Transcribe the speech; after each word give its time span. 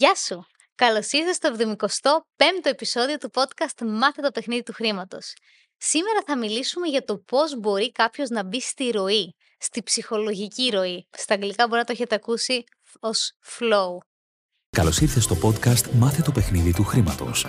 Γεια 0.00 0.14
σου! 0.14 0.46
Καλώς 0.74 1.12
ήρθατε 1.12 1.32
στο 1.32 2.22
75ο 2.36 2.44
επεισόδιο 2.62 3.16
του 3.16 3.30
podcast 3.32 3.86
Μάθε 3.86 4.22
το 4.22 4.30
παιχνίδι 4.30 4.62
του 4.62 4.72
χρήματος. 4.72 5.34
Σήμερα 5.76 6.22
θα 6.26 6.38
μιλήσουμε 6.38 6.88
για 6.88 7.04
το 7.04 7.18
πώς 7.18 7.58
μπορεί 7.58 7.92
κάποιος 7.92 8.28
να 8.28 8.44
μπει 8.44 8.60
στη 8.60 8.90
ροή, 8.90 9.34
στη 9.58 9.82
ψυχολογική 9.82 10.68
ροή. 10.68 11.08
Στα 11.16 11.34
αγγλικά 11.34 11.66
μπορεί 11.66 11.78
να 11.78 11.84
το 11.84 11.92
έχετε 11.92 12.14
ακούσει 12.14 12.64
ως 13.00 13.32
flow. 13.58 13.96
Καλώς 14.76 15.00
ήρθες 15.00 15.24
στο 15.24 15.36
podcast 15.42 15.90
Μάθε 15.92 16.22
το 16.22 16.32
παιχνίδι 16.32 16.72
του 16.72 16.84
χρήματος. 16.84 17.46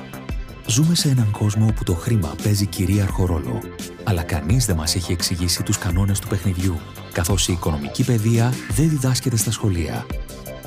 Ζούμε 0.68 0.96
σε 0.96 1.10
έναν 1.10 1.32
κόσμο 1.32 1.66
όπου 1.70 1.84
το 1.84 1.94
χρήμα 1.94 2.36
παίζει 2.44 2.66
κυρίαρχο 2.66 3.26
ρόλο. 3.26 3.62
Αλλά 4.04 4.24
κανείς 4.24 4.66
δεν 4.66 4.76
μας 4.76 4.96
έχει 4.96 5.12
εξηγήσει 5.12 5.64
τους 5.64 5.78
κανόνες 5.78 6.20
του 6.20 6.28
παιχνιδιού, 6.28 6.80
καθώς 7.14 7.48
η 7.48 7.54
οικονομική 7.54 8.06
παιδεία 8.06 8.54
δεν 8.70 8.90
διδάσκεται 8.90 9.38
στα 9.38 9.52
σχολεία. 9.52 10.06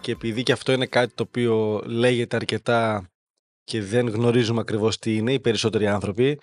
Και 0.00 0.12
επειδή 0.12 0.42
και 0.42 0.52
αυτό 0.52 0.72
είναι 0.72 0.86
κάτι 0.86 1.14
το 1.14 1.22
οποίο 1.22 1.82
λέγεται 1.86 2.36
αρκετά 2.36 3.10
και 3.64 3.82
δεν 3.82 4.08
γνωρίζουμε 4.08 4.60
ακριβώς 4.60 4.98
τι 4.98 5.16
είναι 5.16 5.32
οι 5.32 5.40
περισσότεροι 5.40 5.86
άνθρωποι, 5.86 6.38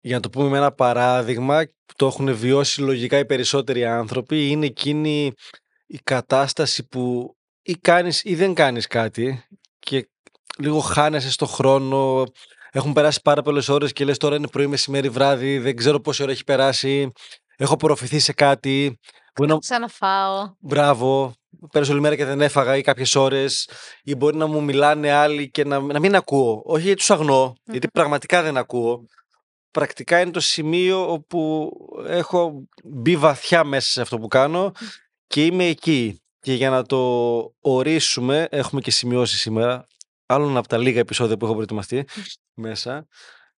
για 0.00 0.14
να 0.14 0.22
το 0.22 0.30
πούμε 0.30 0.48
με 0.48 0.56
ένα 0.56 0.72
παράδειγμα 0.72 1.64
που 1.64 1.94
το 1.96 2.06
έχουν 2.06 2.36
βιώσει 2.36 2.80
λογικά 2.80 3.18
οι 3.18 3.26
περισσότεροι 3.26 3.84
άνθρωποι, 3.84 4.48
είναι 4.48 4.66
εκείνη 4.66 5.32
η 5.86 5.98
κατάσταση 6.04 6.88
που 6.88 7.36
ή 7.62 7.74
κάνεις 7.74 8.24
ή 8.24 8.34
δεν 8.34 8.54
κάνεις 8.54 8.86
κάτι 8.86 9.44
και 9.78 10.08
λίγο 10.58 10.80
χάνεσαι 10.80 11.30
στο 11.30 11.46
χρόνο. 11.46 12.24
Έχουν 12.70 12.92
περάσει 12.92 13.20
πάρα 13.22 13.42
πολλές 13.42 13.68
ώρες 13.68 13.92
και 13.92 14.04
λες 14.04 14.18
τώρα 14.18 14.36
είναι 14.36 14.48
πρωί, 14.48 14.66
μεσημέρι, 14.66 15.08
βράδυ. 15.08 15.58
Δεν 15.58 15.76
ξέρω 15.76 16.00
πόση 16.00 16.22
ώρα 16.22 16.32
έχει 16.32 16.44
περάσει. 16.44 17.12
Έχω 17.56 17.74
απορροφηθεί 17.74 18.18
σε 18.18 18.32
κάτι. 18.32 18.98
Μπορεί 19.36 19.50
να 19.50 19.58
ξαναφάω. 19.58 20.54
Μπράβο. 20.58 21.34
Πέρασε 21.70 21.92
όλη 21.92 22.00
μέρα 22.00 22.16
και 22.16 22.24
δεν 22.24 22.40
έφαγα 22.40 22.76
ή 22.76 22.80
κάποιες 22.80 23.14
ώρες. 23.14 23.68
Ή 24.02 24.14
μπορεί 24.14 24.36
να 24.36 24.46
μου 24.46 24.62
μιλάνε 24.62 25.12
άλλοι 25.12 25.50
και 25.50 25.64
να, 25.64 25.80
να 25.80 25.98
μην 25.98 26.14
ακούω. 26.14 26.62
Όχι 26.64 26.82
γιατί 26.82 26.98
τους 26.98 27.10
αγνω 27.10 27.54
γιατί 27.64 27.88
πραγματικά 27.88 28.42
δεν 28.42 28.56
ακούω. 28.56 29.04
Πρακτικά 29.70 30.20
είναι 30.20 30.30
το 30.30 30.40
σημείο 30.40 31.12
όπου 31.12 31.70
έχω 32.06 32.66
μπει 32.84 33.16
βαθιά 33.16 33.64
μέσα 33.64 33.90
σε 33.90 34.00
αυτό 34.00 34.18
που 34.18 34.28
κάνω 34.28 34.72
και 35.26 35.44
είμαι 35.44 35.64
εκεί. 35.64 36.20
Και 36.40 36.54
για 36.54 36.70
να 36.70 36.82
το 36.82 36.98
ορίσουμε, 37.60 38.46
έχουμε 38.50 38.80
και 38.80 38.90
σημειώσεις 38.90 39.40
σήμερα 39.40 39.86
άλλον 40.26 40.56
από 40.56 40.68
τα 40.68 40.78
λίγα 40.78 41.00
επεισόδια 41.00 41.36
που 41.36 41.44
έχω 41.44 41.54
προετοιμαστεί 41.54 42.04
μέσα. 42.54 43.06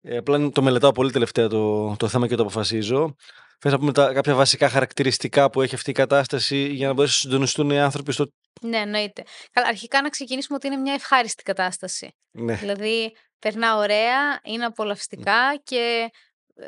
Ε, 0.10 0.18
απλά 0.18 0.50
το 0.50 0.62
μελετάω 0.62 0.92
πολύ 0.92 1.12
τελευταία 1.12 1.48
το, 1.48 1.96
το 1.96 2.08
θέμα 2.08 2.28
και 2.28 2.36
το 2.36 2.42
αποφασίζω. 2.42 3.16
Θες 3.60 3.72
να 3.72 3.80
πούμε 3.80 3.92
τα, 3.92 4.14
κάποια 4.14 4.36
βασικά 4.36 4.70
χαρακτηριστικά 4.70 5.50
που 5.50 5.62
έχει 5.62 5.76
αυτή 5.76 5.90
η 5.90 5.94
κατάσταση 5.94 6.68
για 6.68 6.88
να 6.88 6.94
μπορέσουν 6.94 7.20
να 7.22 7.30
συντονιστούν 7.30 7.70
οι 7.70 7.80
άνθρωποι 7.80 8.12
στο. 8.12 8.32
Ναι, 8.62 8.78
εννοείται. 8.78 9.24
Καλά, 9.52 9.68
αρχικά 9.68 10.02
να 10.02 10.10
ξεκινήσουμε 10.10 10.56
ότι 10.56 10.68
είναι 10.68 10.76
μια 10.76 10.94
ευχάριστη 10.94 11.44
κατάσταση. 11.44 12.16
Ναι. 12.32 12.56
Δηλαδή, 12.56 13.16
περνά 13.40 13.78
ωραία, 13.78 14.40
είναι 14.44 14.66
απολαυστικά 14.66 15.62
και 15.64 16.12
ε, 16.56 16.66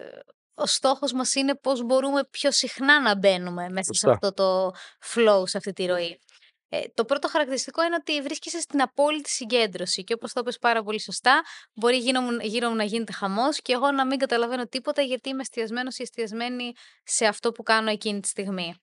ο 0.53 0.65
στόχος 0.65 1.13
μας 1.13 1.35
είναι 1.35 1.55
πώς 1.55 1.83
μπορούμε 1.83 2.21
πιο 2.29 2.51
συχνά 2.51 3.01
να 3.01 3.17
μπαίνουμε 3.17 3.69
μέσα 3.69 3.93
σε 3.93 4.09
αυτό 4.09 4.33
το 4.33 4.71
flow, 5.05 5.43
σε 5.43 5.57
αυτή 5.57 5.73
τη 5.73 5.85
ροή. 5.85 6.19
Ε, 6.71 6.81
το 6.93 7.05
πρώτο 7.05 7.27
χαρακτηριστικό 7.27 7.83
είναι 7.83 7.95
ότι 7.95 8.21
βρίσκεσαι 8.21 8.59
στην 8.59 8.81
απόλυτη 8.81 9.29
συγκέντρωση 9.29 10.03
και 10.03 10.13
όπως 10.13 10.33
το 10.33 10.39
είπες 10.39 10.57
πάρα 10.57 10.83
πολύ 10.83 11.01
σωστά, 11.01 11.41
μπορεί 11.73 11.97
γύρω 11.97 12.21
μου, 12.21 12.37
γύρω 12.41 12.69
μου 12.69 12.75
να 12.75 12.83
γίνεται 12.83 13.11
χαμός 13.11 13.61
και 13.61 13.73
εγώ 13.73 13.91
να 13.91 14.05
μην 14.05 14.19
καταλαβαίνω 14.19 14.67
τίποτα 14.67 15.01
γιατί 15.01 15.29
είμαι 15.29 15.41
εστιασμένος 15.41 15.97
ή 15.97 16.01
εστιασμένη 16.01 16.71
σε 17.03 17.25
αυτό 17.25 17.51
που 17.51 17.63
κάνω 17.63 17.89
εκείνη 17.89 18.19
τη 18.19 18.27
στιγμή. 18.27 18.75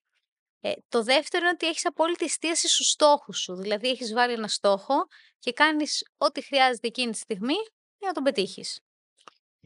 Ε, 0.61 0.73
το 0.89 1.03
δεύτερο 1.03 1.45
είναι 1.45 1.53
ότι 1.55 1.67
έχεις 1.67 1.87
απόλυτη 1.87 2.25
εστίαση 2.25 2.69
στους 2.69 2.89
στόχους 2.89 3.39
σου, 3.39 3.55
δηλαδή 3.55 3.89
έχεις 3.89 4.13
βάλει 4.13 4.33
ένα 4.33 4.49
στόχο 4.49 4.95
και 5.39 5.53
κάνεις 5.53 6.03
ό,τι 6.17 6.43
χρειάζεται 6.43 6.87
εκείνη 6.87 7.13
τη 7.13 7.19
στιγμή 7.19 7.57
για 7.99 8.09
να 8.09 8.13
τον 8.13 8.23
πετύχεις. 8.23 8.81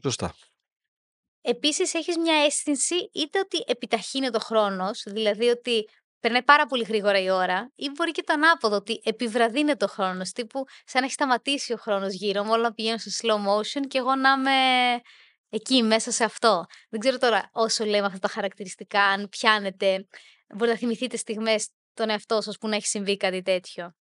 Σωστά. 0.03 0.35
Επίσης 1.41 1.93
έχεις 1.93 2.17
μια 2.17 2.35
αίσθηση 2.35 3.09
είτε 3.13 3.39
ότι 3.39 3.63
επιταχύνεται 3.67 4.37
ο 4.37 4.39
χρόνος, 4.39 5.03
δηλαδή 5.07 5.47
ότι 5.47 5.89
περνάει 6.21 6.43
πάρα 6.43 6.65
πολύ 6.65 6.83
γρήγορα 6.83 7.19
η 7.19 7.29
ώρα, 7.29 7.71
ή 7.75 7.89
μπορεί 7.89 8.11
και 8.11 8.23
το 8.23 8.33
ανάποδο, 8.33 8.75
ότι 8.75 9.01
επιβραδύνεται 9.03 9.85
ο 9.85 9.87
χρόνος. 9.87 10.31
Τύπου 10.31 10.65
σαν 10.85 10.99
να 10.99 11.05
έχει 11.05 11.13
σταματήσει 11.13 11.73
ο 11.73 11.77
χρόνος 11.77 12.13
γύρω 12.13 12.43
μου, 12.43 12.49
όλα 12.51 12.61
να 12.61 12.73
πηγαίνουν 12.73 12.99
σε 12.99 13.09
slow 13.21 13.35
motion 13.35 13.87
και 13.87 13.97
εγώ 13.97 14.15
να 14.15 14.31
είμαι 14.31 14.51
εκεί 15.49 15.83
μέσα 15.83 16.11
σε 16.11 16.23
αυτό. 16.23 16.65
Δεν 16.89 16.99
ξέρω 16.99 17.17
τώρα 17.17 17.49
όσο 17.53 17.85
λέμε 17.85 18.05
αυτά 18.05 18.19
τα 18.19 18.27
χαρακτηριστικά, 18.27 19.03
αν 19.03 19.29
πιάνετε, 19.29 20.07
μπορείτε 20.47 20.71
να 20.71 20.77
θυμηθείτε 20.77 21.17
στιγμές 21.17 21.69
τον 21.93 22.09
εαυτό 22.09 22.41
σας 22.41 22.57
που 22.57 22.67
να 22.67 22.75
έχει 22.75 22.87
συμβεί 22.87 23.17
κάτι 23.17 23.41
τέτοιο. 23.41 23.95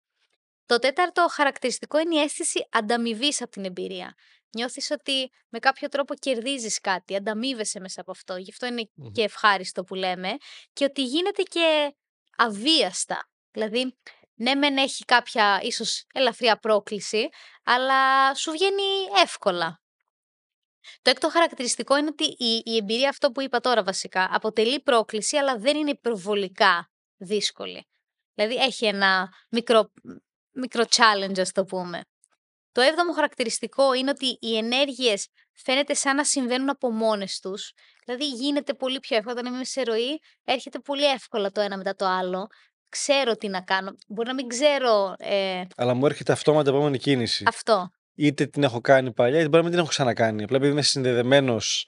Το 0.65 0.79
τέταρτο 0.79 1.27
χαρακτηριστικό 1.31 1.99
είναι 1.99 2.15
η 2.15 2.19
αίσθηση 2.19 2.67
ανταμοιβής 2.71 3.41
από 3.41 3.51
την 3.51 3.65
εμπειρία. 3.65 4.15
Νιώθεις 4.55 4.91
ότι 4.91 5.31
με 5.49 5.59
κάποιο 5.59 5.87
τρόπο 5.87 6.15
κερδίζεις 6.15 6.79
κάτι, 6.79 7.15
ανταμείβεσαι 7.15 7.79
μέσα 7.79 8.01
από 8.01 8.11
αυτό. 8.11 8.35
Γι' 8.35 8.51
αυτό 8.51 8.67
και 9.11 9.21
ευχάριστο 9.21 9.83
που 9.83 9.95
λέμε. 9.95 10.29
Και 10.73 10.83
ότι 10.83 11.03
γίνεται 11.03 11.41
και 11.41 11.95
αβίαστα. 12.39 13.29
Δηλαδή, 13.51 13.97
ναι, 14.35 14.55
μεν 14.55 14.77
έχει 14.77 15.05
κάποια 15.05 15.59
ίσως 15.61 16.05
ελαφριά 16.13 16.57
πρόκληση, 16.57 17.29
αλλά 17.63 18.35
σου 18.35 18.51
βγαίνει 18.51 19.07
εύκολα. 19.21 19.81
Το 21.01 21.09
έκτο 21.09 21.29
χαρακτηριστικό 21.29 21.97
είναι 21.97 22.07
ότι 22.07 22.23
η, 22.23 22.61
η 22.65 22.75
εμπειρία 22.75 23.09
αυτό 23.09 23.31
που 23.31 23.41
είπα 23.41 23.59
τώρα 23.59 23.83
βασικά 23.83 24.29
αποτελεί 24.31 24.81
πρόκληση, 24.81 25.37
αλλά 25.37 25.57
δεν 25.57 25.77
είναι 25.77 25.89
υπερβολικά 25.89 26.91
δύσκολη. 27.17 27.87
Δηλαδή 28.33 28.55
έχει 28.55 28.85
ένα 28.85 29.29
μικρό, 29.49 29.91
μικρό 30.51 30.83
challenge, 30.89 31.39
ας 31.39 31.51
το 31.51 31.63
πούμε. 31.63 32.01
Το 32.71 32.81
έβδομο 32.81 33.13
χαρακτηριστικό 33.13 33.93
είναι 33.93 34.09
ότι 34.09 34.37
οι 34.41 34.57
ενέργειες 34.57 35.27
φαίνεται 35.63 35.93
σαν 35.93 36.15
να 36.15 36.23
συμβαίνουν 36.23 36.69
από 36.69 36.91
μόνες 36.91 37.39
τους. 37.39 37.73
Δηλαδή 38.05 38.27
γίνεται 38.27 38.73
πολύ 38.73 38.99
πιο 38.99 39.17
εύκολα. 39.17 39.39
Όταν 39.39 39.53
είμαι 39.53 39.63
σε 39.63 39.81
ροή, 39.81 40.19
έρχεται 40.43 40.79
πολύ 40.79 41.05
εύκολα 41.05 41.51
το 41.51 41.61
ένα 41.61 41.77
μετά 41.77 41.95
το 41.95 42.05
άλλο. 42.05 42.47
Ξέρω 42.89 43.35
τι 43.35 43.47
να 43.47 43.61
κάνω. 43.61 43.95
Μπορεί 44.07 44.27
να 44.27 44.33
μην 44.33 44.47
ξέρω. 44.47 45.15
Ε... 45.17 45.61
Αλλά 45.75 45.93
μου 45.93 46.05
έρχεται 46.05 46.31
αυτόματα 46.31 46.69
επόμενη 46.69 46.97
κίνηση. 46.97 47.43
Αυτό. 47.47 47.89
Είτε 48.15 48.45
την 48.45 48.63
έχω 48.63 48.81
κάνει 48.81 49.13
παλιά, 49.13 49.39
είτε 49.39 49.47
μπορεί 49.47 49.57
να 49.57 49.61
μην 49.61 49.71
την 49.71 49.79
έχω 49.79 49.89
ξανακάνει. 49.89 50.43
Απλά 50.43 50.57
επειδή 50.57 50.71
είμαι 50.71 50.81
συνδεδεμένος 50.81 51.87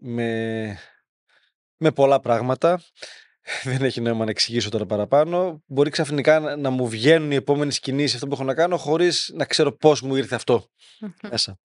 με, 0.00 0.78
με 1.76 1.92
πολλά 1.92 2.20
πράγματα, 2.20 2.82
δεν 3.64 3.82
έχει 3.82 4.00
νόημα 4.00 4.24
να 4.24 4.30
εξηγήσω 4.30 4.70
τώρα 4.70 4.86
παραπάνω. 4.86 5.62
Μπορεί 5.66 5.90
ξαφνικά 5.90 6.56
να 6.56 6.70
μου 6.70 6.88
βγαίνουν 6.88 7.30
οι 7.30 7.34
επόμενες 7.34 7.80
κινήσεις 7.80 8.14
αυτό 8.14 8.26
που 8.26 8.34
έχω 8.34 8.44
να 8.44 8.54
κάνω, 8.54 8.76
χωρίς 8.76 9.30
να 9.34 9.44
ξέρω 9.44 9.76
πώς 9.76 10.00
μου 10.00 10.16
ήρθε 10.16 10.34
αυτό 10.34 10.68
μέσα. 11.30 11.58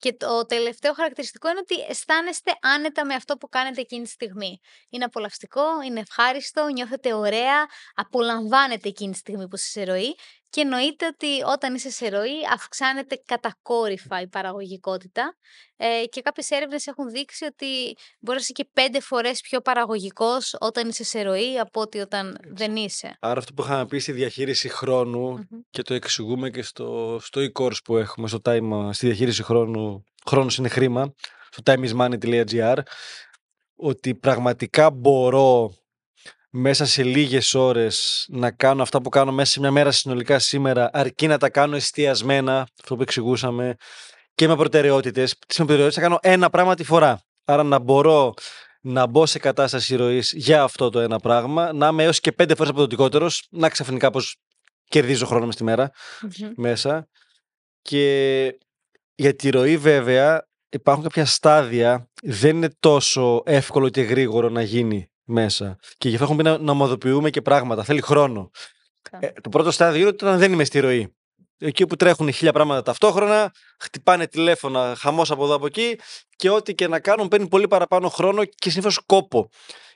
Και 0.00 0.12
το 0.12 0.46
τελευταίο 0.46 0.92
χαρακτηριστικό 0.94 1.48
είναι 1.50 1.58
ότι 1.58 1.74
αισθάνεστε 1.88 2.52
άνετα 2.60 3.04
με 3.06 3.14
αυτό 3.14 3.36
που 3.36 3.48
κάνετε 3.48 3.80
εκείνη 3.80 4.02
τη 4.02 4.08
στιγμή. 4.10 4.60
Είναι 4.88 5.04
απολαυστικό, 5.04 5.82
είναι 5.86 6.00
ευχάριστο, 6.00 6.68
νιώθετε 6.68 7.12
ωραία, 7.14 7.66
απολαμβάνετε 7.94 8.88
εκείνη 8.88 9.12
τη 9.12 9.18
στιγμή 9.18 9.48
που 9.48 9.56
είσαι 9.56 9.70
σε 9.70 9.84
ροή 9.84 10.16
και 10.50 10.60
εννοείται 10.60 11.06
ότι 11.06 11.42
όταν 11.46 11.74
είσαι 11.74 11.90
σε 11.90 12.08
ροή 12.08 12.46
αυξάνεται 12.52 13.22
κατακόρυφα 13.26 14.20
η 14.20 14.28
παραγωγικότητα. 14.28 15.36
Ε, 15.76 16.04
και 16.04 16.20
κάποιες 16.20 16.50
έρευνες 16.50 16.86
έχουν 16.86 17.10
δείξει 17.10 17.44
ότι 17.44 17.96
μπορεί 18.20 18.36
να 18.38 18.42
είσαι 18.42 18.52
και 18.52 18.68
πέντε 18.72 19.00
φορές 19.00 19.40
πιο 19.40 19.60
παραγωγικός 19.60 20.56
όταν 20.60 20.88
είσαι 20.88 21.04
σε 21.04 21.22
ροή 21.22 21.58
από 21.58 21.80
ότι 21.80 21.98
όταν 21.98 22.38
δεν 22.42 22.76
είσαι. 22.76 23.16
Άρα 23.20 23.38
αυτό 23.38 23.52
που 23.52 23.62
είχαμε 23.62 23.86
πει 23.86 23.98
στη 23.98 24.12
διαχείριση 24.12 24.70
και 25.70 25.82
το 25.82 25.94
εξηγούμε 25.94 26.50
και 26.50 26.62
στο, 26.62 27.18
στο 27.22 27.40
e-course 27.40 27.82
που 27.84 27.96
έχουμε 27.96 28.28
στο 28.28 28.38
time, 28.44 28.88
στη 28.92 29.06
διαχείριση 29.06 29.42
χρόνου, 29.42 30.04
χρόνος 30.26 30.56
είναι 30.56 30.68
χρήμα, 30.68 31.14
στο 31.50 31.62
timeismoney.gr 31.66 32.78
ότι 33.76 34.14
πραγματικά 34.14 34.90
μπορώ 34.90 35.74
μέσα 36.50 36.86
σε 36.86 37.02
λίγες 37.02 37.54
ώρες 37.54 38.26
να 38.28 38.50
κάνω 38.50 38.82
αυτά 38.82 39.00
που 39.00 39.08
κάνω 39.08 39.32
μέσα 39.32 39.50
σε 39.50 39.60
μια 39.60 39.70
μέρα 39.70 39.90
συνολικά 39.90 40.38
σήμερα 40.38 40.90
αρκεί 40.92 41.26
να 41.26 41.38
τα 41.38 41.50
κάνω 41.50 41.76
εστιασμένα, 41.76 42.68
αυτό 42.80 42.96
που 42.96 43.02
εξηγούσαμε, 43.02 43.76
και 44.34 44.48
με 44.48 44.56
προτεραιότητες. 44.56 45.38
Τις 45.46 45.58
με 45.58 45.64
προτεραιότητες 45.64 45.94
θα 45.94 46.00
κάνω 46.00 46.18
ένα 46.22 46.50
πράγμα 46.50 46.74
τη 46.74 46.84
φορά. 46.84 47.22
Άρα 47.44 47.62
να 47.62 47.78
μπορώ 47.78 48.34
να 48.80 49.06
μπω 49.06 49.26
σε 49.26 49.38
κατάσταση 49.38 49.96
ροής 49.96 50.32
για 50.36 50.62
αυτό 50.62 50.90
το 50.90 51.00
ένα 51.00 51.18
πράγμα, 51.18 51.72
να 51.72 51.88
είμαι 51.88 52.02
έως 52.02 52.20
και 52.20 52.32
πέντε 52.32 52.54
φορές 52.54 52.70
αποδοτικότερος, 52.70 53.46
να 53.50 53.68
ξαφνικά 53.68 54.10
πως 54.10 54.36
κερδίζω 54.84 55.26
χρόνο 55.26 55.46
μες 55.46 55.54
στη 55.54 55.64
μέρα 55.64 55.90
Μμμ. 56.22 56.50
μέσα. 56.56 57.08
Και 57.82 58.58
για 59.14 59.34
τη 59.36 59.50
ροή 59.50 59.76
βέβαια 59.76 60.48
υπάρχουν 60.68 61.04
κάποια 61.04 61.24
στάδια, 61.24 62.10
δεν 62.22 62.56
είναι 62.56 62.70
τόσο 62.80 63.42
εύκολο 63.44 63.88
και 63.88 64.02
γρήγορο 64.02 64.48
να 64.48 64.62
γίνει 64.62 65.09
μέσα. 65.30 65.76
Και 65.98 66.08
γι' 66.08 66.14
αυτό 66.14 66.26
έχουμε 66.32 66.42
πει 66.42 66.48
να, 66.48 66.58
να 66.58 66.72
ομοδοποιούμε 66.72 67.30
και 67.30 67.42
πράγματα. 67.42 67.84
Θέλει 67.84 68.00
χρόνο. 68.00 68.50
Κα- 69.10 69.18
Ε, 69.20 69.32
το 69.40 69.48
πρώτο 69.48 69.70
στάδιο 69.70 70.00
είναι 70.00 70.08
όταν 70.08 70.38
δεν 70.38 70.52
είμαι 70.52 70.64
στη 70.64 70.78
ροή. 70.80 71.14
Εκεί 71.58 71.86
που 71.86 71.96
τρέχουν 71.96 72.32
χίλια 72.32 72.52
πράγματα 72.52 72.82
ταυτόχρονα, 72.82 73.52
χτυπάνε 73.80 74.26
τηλέφωνα, 74.26 74.94
χαμός 74.98 75.30
από 75.30 75.44
εδώ 75.44 75.54
από 75.54 75.66
εκεί 75.66 75.98
και 76.36 76.50
ό,τι 76.50 76.74
και 76.74 76.88
να 76.88 77.00
κάνουν 77.00 77.28
παίρνει 77.28 77.48
πολύ 77.48 77.68
παραπάνω 77.68 78.08
χρόνο 78.08 78.44
και 78.44 78.70
συνήθως 78.70 79.00
κόπο. 79.06 79.48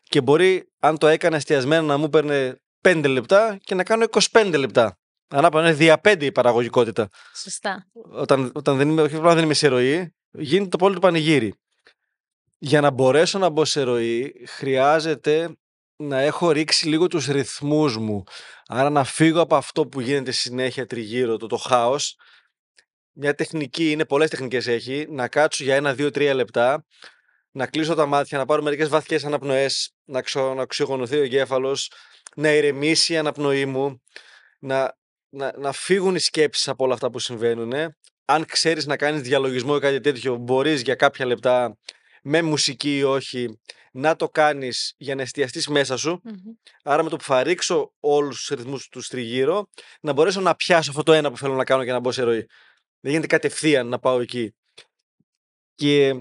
Και 0.02 0.20
μπορεί, 0.20 0.68
αν 0.78 0.98
το 0.98 1.06
έκανα 1.06 1.36
εστιασμένα, 1.36 1.82
να 1.82 1.96
μου 1.96 2.08
παίρνει 2.08 2.52
5 2.80 3.04
λεπτά 3.08 3.58
και 3.64 3.74
να 3.74 3.82
κάνω 3.84 4.04
25 4.32 4.54
λεπτά. 4.56 4.98
Ανάπανα 5.28 5.66
είναι 5.66 5.76
δια 5.76 6.00
5 6.04 6.16
η 6.24 6.32
παραγωγικότητα. 6.32 7.08
Σωστά. 7.42 7.86
Όταν, 8.10 8.50
όταν 8.54 8.76
δεν, 8.76 8.88
είμαι, 8.88 9.02
όχι 9.02 9.16
απλά 9.16 9.34
δεν 9.34 9.44
είμαι 9.44 9.54
σε 9.54 9.68
ροή, 9.68 10.14
γίνεται 10.30 10.68
το 10.68 10.76
πολύ 10.76 10.94
του 10.94 11.00
πανηγύρι. 11.00 11.54
Για 12.66 12.80
να 12.80 12.90
μπορέσω 12.90 13.38
να 13.38 13.48
μπω 13.48 13.64
σε 13.64 13.82
ροή, 13.82 14.44
χρειάζεται 14.46 15.56
να 15.96 16.20
έχω 16.20 16.50
ρίξει 16.50 16.88
λίγο 16.88 17.06
τους 17.06 17.26
ρυθμούς 17.26 17.96
μου. 17.96 18.24
Άρα 18.66 18.90
να 18.90 19.04
φύγω 19.04 19.40
από 19.40 19.56
αυτό 19.56 19.86
που 19.86 20.00
γίνεται 20.00 20.30
συνέχεια 20.30 20.86
τριγύρω, 20.86 21.36
το, 21.36 21.46
το 21.46 21.56
χάος. 21.56 22.16
Μια 23.12 23.34
τεχνική, 23.34 23.90
είναι 23.90 24.04
πολλές 24.04 24.30
τεχνικές 24.30 24.66
έχει, 24.66 25.06
να 25.08 25.28
κάτσω 25.28 25.64
για 25.64 25.74
ένα, 25.74 25.94
δύο, 25.94 26.10
τρία 26.10 26.34
λεπτά, 26.34 26.86
να 27.50 27.66
κλείσω 27.66 27.94
τα 27.94 28.06
μάτια, 28.06 28.38
να 28.38 28.44
πάρω 28.46 28.62
μερικές 28.62 28.88
βαθιές 28.88 29.24
αναπνοές, 29.24 29.94
να, 30.04 30.22
ξο, 30.22 30.54
να 30.54 30.62
οξυγονωθεί 30.62 31.16
ο 31.16 31.22
εγκέφαλος, 31.22 31.90
να 32.36 32.52
ηρεμήσει 32.52 33.12
η 33.12 33.16
αναπνοή 33.16 33.66
μου, 33.66 34.02
να, 34.58 34.98
να, 35.28 35.52
να 35.58 35.72
φύγουν 35.72 36.14
οι 36.14 36.20
σκέψεις 36.20 36.68
από 36.68 36.84
όλα 36.84 36.94
αυτά 36.94 37.10
που 37.10 37.18
συμβαίνουν. 37.18 37.72
Αν 38.24 38.44
ξέρεις 38.46 38.86
να 38.86 38.96
κάνεις 38.96 39.20
διαλογισμό 39.20 39.74
ή 39.76 39.80
κάτι 39.80 40.00
τέτοιο, 40.00 40.36
μπορείς 40.36 40.82
για 40.82 40.94
κάποια 40.94 41.26
λεπτά, 41.26 41.76
με 42.26 42.42
μουσική 42.42 42.96
ή 42.96 43.02
όχι, 43.02 43.60
να 43.92 44.16
το 44.16 44.28
κάνεις 44.28 44.94
για 44.96 45.14
να 45.14 45.22
εστιαστείς 45.22 45.68
μέσα 45.68 45.96
σου. 45.96 46.20
Μμμ. 46.24 46.34
Άρα 46.82 47.02
με 47.02 47.08
το 47.10 47.16
που 47.16 47.24
θα 47.24 47.42
ρίξω 47.42 47.92
όλους 48.00 48.36
τους 48.36 48.48
ρυθμούς 48.48 48.88
τους 48.88 49.08
τριγύρω, 49.08 49.68
να 50.00 50.12
μπορέσω 50.12 50.40
να 50.40 50.54
πιάσω 50.54 50.90
αυτό 50.90 51.02
το 51.02 51.12
ένα 51.12 51.30
που 51.30 51.38
θέλω 51.38 51.54
να 51.54 51.64
κάνω 51.64 51.84
και 51.84 51.92
να 51.92 51.98
μπω 51.98 52.12
σε 52.12 52.22
ροή. 52.22 52.46
Δεν 53.00 53.12
γίνεται 53.12 53.26
κατευθείαν 53.26 53.88
να 53.88 53.98
πάω 53.98 54.20
εκεί. 54.20 54.54
Και 55.74 56.20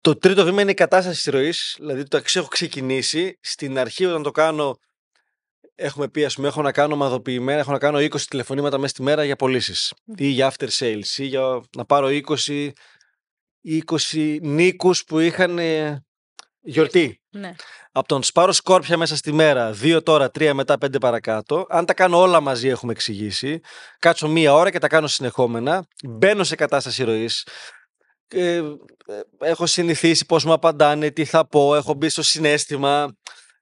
το 0.00 0.16
τρίτο 0.16 0.44
βήμα 0.44 0.62
είναι 0.62 0.70
η 0.70 0.74
κατάσταση 0.74 1.22
της 1.22 1.32
ροής, 1.32 1.76
δηλαδή 1.78 2.02
το 2.02 2.16
εξή 2.16 2.38
έχω 2.38 2.48
ξεκινήσει. 2.48 3.38
Στην 3.40 3.78
αρχή 3.78 4.06
όταν 4.06 4.22
το 4.22 4.30
κάνω, 4.30 4.78
έχουμε 5.74 6.08
πει 6.08 6.24
ας 6.24 6.34
πούμε, 6.34 6.48
έχω 6.48 6.62
να 6.62 6.72
κάνω 6.72 6.94
ομαδοποιημένα, 6.94 7.58
έχω 7.58 7.72
να 7.72 7.78
κάνω 7.78 7.98
20 7.98 8.20
τηλεφωνήματα 8.20 8.78
μέσα 8.78 8.88
στη 8.94 9.02
μέρα 9.02 9.24
για 9.24 9.36
πωλήσεις 9.36 9.94
Μμμ. 10.04 10.14
ή 10.18 10.26
για 10.26 10.52
after 10.52 10.68
sales 10.78 11.16
ή 11.16 11.24
για 11.24 11.62
να 11.76 11.84
πάρω 11.84 12.08
20, 12.08 12.70
20 13.64 14.38
νίκους 14.40 15.04
που 15.04 15.18
είχαν 15.18 15.58
ε, 15.58 16.04
γιορτή. 16.60 17.20
Ναι. 17.30 17.54
Από 17.92 18.08
τον 18.08 18.22
σπάρω 18.22 18.52
σκόρπια 18.52 18.96
μέσα 18.96 19.16
στη 19.16 19.32
μέρα, 19.32 19.72
δύο 19.72 20.02
τώρα, 20.02 20.30
τρία 20.30 20.54
μετά, 20.54 20.78
πέντε 20.78 20.98
παρακάτω. 20.98 21.66
Αν 21.68 21.84
τα 21.84 21.94
κάνω 21.94 22.20
όλα 22.20 22.40
μαζί, 22.40 22.68
έχουμε 22.68 22.92
εξηγήσει. 22.92 23.60
Κάτσω 23.98 24.28
μία 24.28 24.54
ώρα 24.54 24.70
και 24.70 24.78
τα 24.78 24.88
κάνω 24.88 25.06
συνεχόμενα. 25.06 25.86
Μπαίνω 26.04 26.44
σε 26.44 26.54
κατάσταση 26.54 27.04
ροής. 27.04 27.46
Ε, 28.28 28.56
ε, 28.56 28.64
έχω 29.38 29.66
συνηθίσει 29.66 30.26
πώς 30.26 30.44
μου 30.44 30.52
απαντάνε, 30.52 31.10
τι 31.10 31.24
θα 31.24 31.46
πω, 31.46 31.76
έχω 31.76 31.94
μπει 31.94 32.08
στο 32.08 32.22
συνέστημα. 32.22 33.16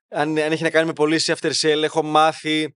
Αν, 0.09 0.37
αν 0.37 0.51
έχει 0.51 0.63
να 0.63 0.69
κάνει 0.69 0.85
με 0.85 0.93
πωλήσει 0.93 1.33
after 1.37 1.51
sale, 1.61 1.81
έχω 1.83 2.03
μάθει 2.03 2.75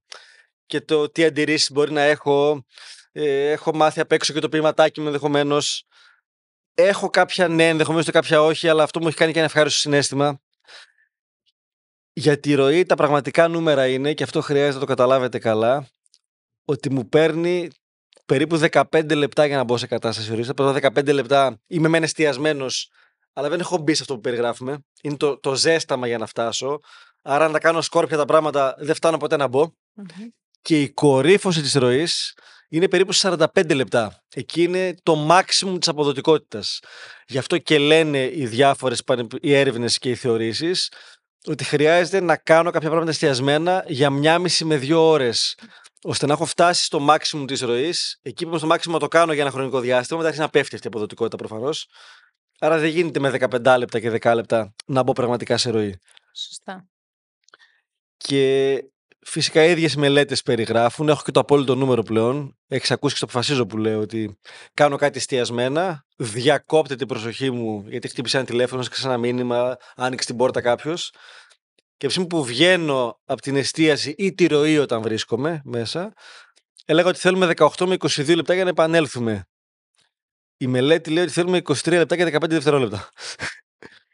και 0.65 0.81
το 0.81 1.09
τι 1.09 1.23
αντιρρήσεις 1.23 1.71
μπορεί 1.71 1.91
να 1.91 2.01
έχω. 2.01 2.65
Ε, 3.11 3.51
έχω 3.51 3.75
μάθει 3.75 3.99
απ' 3.99 4.11
έξω 4.11 4.33
και 4.33 4.39
το 4.39 4.49
ποιηματάκι 4.49 4.99
μου 4.99 5.05
ενδεχομένως. 5.05 5.85
Έχω 6.87 7.09
κάποια 7.09 7.47
ναι, 7.47 7.67
ενδεχομένως 7.67 8.05
και 8.05 8.11
κάποια 8.11 8.41
όχι, 8.41 8.67
αλλά 8.67 8.83
αυτό 8.83 8.99
μου 8.99 9.07
έχει 9.07 9.17
κάνει 9.17 9.31
και 9.31 9.37
ένα 9.37 9.47
ευχάριστο 9.47 9.79
συνέστημα. 9.79 10.41
Για 12.13 12.39
τη 12.39 12.53
ροή 12.53 12.85
τα 12.85 12.95
πραγματικά 12.95 13.47
νούμερα 13.47 13.87
είναι, 13.87 14.13
και 14.13 14.23
αυτό 14.23 14.41
χρειάζεται 14.41 14.73
να 14.73 14.79
το 14.79 14.85
καταλάβετε 14.85 15.39
καλά, 15.39 15.87
ότι 16.65 16.91
μου 16.91 17.09
παίρνει 17.09 17.69
περίπου 18.25 18.59
15 18.71 19.15
λεπτά 19.15 19.45
για 19.45 19.57
να 19.57 19.63
μπω 19.63 19.77
σε 19.77 19.87
κατάσταση 19.87 20.33
ροής. 20.33 20.49
Από 20.49 20.63
τα 20.63 20.91
15 20.95 21.13
λεπτά 21.13 21.61
είμαι 21.67 21.87
μεν 21.87 22.03
εστιασμένος, 22.03 22.91
αλλά 23.33 23.49
δεν 23.49 23.59
έχω 23.59 23.77
μπει 23.77 23.93
σε 23.93 24.01
αυτό 24.01 24.13
που 24.13 24.21
περιγράφουμε. 24.21 24.85
Είναι 25.01 25.17
το, 25.17 25.39
το 25.39 25.55
ζέσταμα 25.55 26.07
για 26.07 26.17
να 26.17 26.25
φτάσω. 26.25 26.79
Άρα, 27.21 27.45
αν 27.45 27.51
τα 27.51 27.59
κάνω 27.59 27.81
σκόρπια 27.81 28.17
τα 28.17 28.25
πράγματα, 28.25 28.75
δεν 28.77 28.95
φτάνω 28.95 29.17
ποτέ 29.17 29.37
να 29.37 29.47
μπω. 29.47 29.71
Μμμ. 29.93 30.05
Και 30.61 30.81
η 30.81 30.89
κορύφωση 30.89 31.61
της 31.61 31.73
ροής 31.73 32.33
είναι 32.71 32.87
περίπου 32.87 33.13
45 33.13 33.75
λεπτά. 33.75 34.23
Εκεί 34.33 34.63
είναι 34.63 34.95
το 35.03 35.27
maximum 35.29 35.77
της 35.79 35.87
αποδοτικότητας. 35.87 36.79
Γι' 37.27 37.37
αυτό 37.37 37.57
και 37.57 37.77
λένε 37.77 38.23
οι 38.33 38.47
διάφορες 38.47 39.03
πανεπι- 39.03 39.45
οι 39.45 39.53
έρευνες 39.53 39.97
και 39.97 40.09
οι 40.09 40.15
θεωρήσεις 40.15 40.91
ότι 41.45 41.63
χρειάζεται 41.63 42.19
να 42.19 42.37
κάνω 42.37 42.71
κάποια 42.71 42.87
πράγματα 42.87 43.11
εστιασμένα 43.11 43.83
για 43.87 44.09
μια 44.09 44.39
μισή 44.39 44.65
με 44.65 44.77
δύο 44.77 45.09
ώρες 45.09 45.57
ώστε 46.03 46.25
να 46.25 46.33
έχω 46.33 46.45
φτάσει 46.45 46.83
στο 46.83 47.07
maximum 47.09 47.43
της 47.47 47.61
ροής. 47.61 48.19
Εκεί 48.21 48.43
που 48.43 48.49
είμαι 48.49 48.57
στο 48.57 48.67
maximum 48.71 48.93
να 48.93 48.99
το 48.99 49.07
κάνω 49.07 49.33
για 49.33 49.41
ένα 49.41 49.51
χρονικό 49.51 49.79
διάστημα, 49.79 50.17
μετά 50.17 50.29
αρχίζει 50.29 50.45
να 50.45 50.51
πέφτει 50.51 50.75
αυτή 50.75 50.87
η 50.87 50.89
αποδοτικότητα 50.89 51.37
προφανώς. 51.37 51.87
Άρα 52.59 52.77
δεν 52.77 52.89
γίνεται 52.89 53.19
με 53.19 53.29
15 53.29 53.77
λεπτά 53.77 53.99
και 53.99 54.09
10 54.09 54.33
λεπτά 54.35 54.75
να 54.85 55.03
μπω 55.03 55.13
πραγματικά 55.13 55.57
σε 55.57 55.69
ροή. 55.69 55.99
Σωστά. 56.33 56.87
Και 58.17 58.75
φυσικά 59.25 59.65
οι 59.65 59.71
ίδιες 59.71 59.95
μελέτες 59.95 60.41
περιγράφουν. 60.41 61.09
Έχω 61.09 61.21
και 61.25 61.31
το 61.31 61.39
απόλυτο 61.39 61.75
νούμερο 61.75 62.03
πλέον. 62.03 62.57
Έχεις 62.67 62.91
ακούσει 62.91 63.13
και 63.13 63.19
το 63.19 63.25
αποφασίζω 63.29 63.65
που 63.65 63.77
λέω 63.77 63.99
ότι 63.99 64.39
κάνω 64.73 64.95
κάτι 64.95 65.17
εστιασμένα. 65.17 66.05
Διακόπτε 66.17 66.95
την 66.95 67.07
προσοχή 67.07 67.51
μου 67.51 67.85
γιατί 67.87 68.07
χτύπησε 68.07 68.37
ένα 68.37 68.45
τηλέφωνο, 68.45 68.81
έσκασε 68.81 69.07
ένα 69.07 69.17
μήνυμα, 69.17 69.77
άνοιξε 69.95 70.27
την 70.27 70.35
πόρτα 70.35 70.61
κάποιος. 70.61 71.09
Και 71.97 72.07
από 72.07 72.15
τη 72.15 72.21
στιγμή 72.21 72.27
που 72.27 72.43
βγαίνω 72.43 73.19
από 73.25 73.41
την 73.41 73.55
εστίαση 73.55 74.13
ή 74.17 74.33
τη 74.33 74.47
ροή 74.47 74.77
όταν 74.77 75.01
βρίσκομαι 75.01 75.61
μέσα, 75.63 76.13
έλεγα 76.85 77.09
ότι 77.09 77.19
θέλουμε 77.19 77.53
18 77.55 77.85
με 77.85 77.95
22 77.99 78.35
λεπτά 78.35 78.53
για 78.53 78.63
να 78.63 78.69
επανέλθουμε. 78.69 79.45
Η 80.57 80.67
μελέτη 80.67 81.09
λέει 81.09 81.23
ότι 81.23 81.31
θέλουμε 81.31 81.61
23 81.63 81.73
λεπτά 81.87 82.15
και 82.15 82.25
15 82.25 82.49
δευτερόλεπτα. 82.49 83.09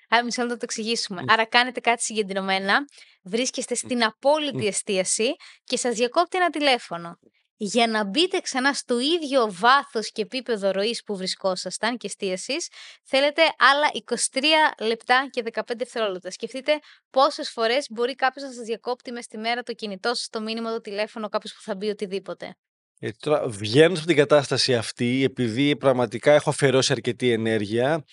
Άρα, 0.08 0.24
μισό 0.24 0.42
λεπτό 0.42 0.54
να 0.54 0.60
το 0.60 0.66
εξηγήσουμε. 0.70 1.24
Άρα, 1.28 1.46
κάνετε 1.46 1.80
κάτι 1.80 2.04
συγκεντρωμένα, 2.04 2.86
βρίσκεστε 3.24 3.76
στην 3.76 4.04
απόλυτη 4.04 4.68
εστίαση 4.68 5.36
και 5.64 5.78
σας 5.78 5.96
διακόπτει 5.96 6.38
ένα 6.38 6.50
τηλέφωνο. 6.50 7.20
Για 7.60 7.88
να 7.88 8.04
μπείτε 8.06 8.40
ξανά 8.40 8.74
στο 8.74 9.00
ίδιο 9.00 9.48
βάθος 9.52 10.12
και 10.12 10.22
επίπεδο 10.22 10.72
ροής 10.72 11.04
που 11.04 11.18
βρισκόσασταν 11.18 11.98
και 11.98 12.08
εστίασης, 12.08 12.68
θέλετε 13.04 13.42
άλλα 13.58 13.90
23 13.94 14.86
λεπτά 14.86 15.28
και 15.30 15.44
15 15.54 15.62
δευτερόλεπτα. 15.78 16.32
Σκεφτείτε 16.32 16.80
πόσες 17.10 17.50
φορές 17.50 17.88
μπορεί 17.90 18.16
κάποιος 18.16 18.46
να 18.46 18.52
σας 18.52 18.66
διακόπτει 18.66 19.12
μες 19.12 19.24
στη 19.24 19.38
μέρα 19.38 19.64
το 19.64 19.74
κινητό 19.74 20.10
σας, 20.14 20.28
το 20.30 20.42
μήνυμα, 20.42 20.72
το 20.72 20.82
τηλέφωνο, 20.82 21.30
κάποιος 21.30 21.54
που 21.54 21.62
θα 21.62 21.76
μπει 21.76 21.90
οτιδήποτε. 21.90 22.56
Γιατί 23.00 23.18
τώρα 23.18 23.48
βγαίνοντα 23.48 23.98
από 23.98 24.08
την 24.08 24.16
κατάσταση 24.16 24.76
αυτή, 24.76 25.24
επειδή 25.24 25.76
πραγματικά 25.76 26.34
έχω 26.34 26.50
αφιερώσει 26.50 26.92
αρκετή 26.92 27.32
ενέργεια, 27.32 28.04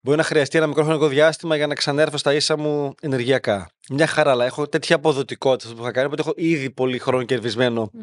μπορεί 0.00 0.16
να 0.16 0.22
χρειαστεί 0.22 0.58
ένα 0.58 0.66
μικρό 0.66 0.84
χρονικό 0.84 1.08
διάστημα 1.08 1.56
για 1.56 1.66
να 1.66 1.74
ξανέρθω 1.74 2.16
στα 2.16 2.34
ίσα 2.34 2.58
μου 2.58 2.94
ενεργειακά. 3.00 3.70
Μια 3.90 4.06
χαρά, 4.06 4.30
αλλά 4.30 4.44
έχω 4.44 4.68
τέτοια 4.68 4.96
αποδοτικότητα 4.96 5.74
που 5.74 5.82
θα 5.82 5.90
κάνει, 5.90 6.06
οπότε 6.06 6.22
έχω 6.22 6.32
ήδη 6.36 6.70
πολύ 6.70 6.98
χρόνο 6.98 7.24
κερδισμένο 7.24 7.90
Μμμ. 7.92 8.02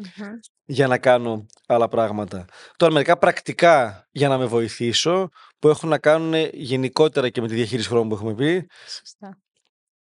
για 0.64 0.86
να 0.86 0.98
κάνω 0.98 1.46
άλλα 1.66 1.88
πράγματα. 1.88 2.44
Τώρα, 2.76 2.92
μερικά 2.92 3.18
πρακτικά 3.18 4.06
για 4.10 4.28
να 4.28 4.38
με 4.38 4.46
βοηθήσω, 4.46 5.28
που 5.58 5.68
έχουν 5.68 5.88
να 5.88 5.98
κάνουν 5.98 6.34
γενικότερα 6.52 7.28
και 7.28 7.40
με 7.40 7.48
τη 7.48 7.54
διαχείριση 7.54 7.88
χρόνου 7.88 8.08
που 8.08 8.14
έχουμε 8.14 8.34
πει, 8.34 8.66
Σωστά. 8.98 9.38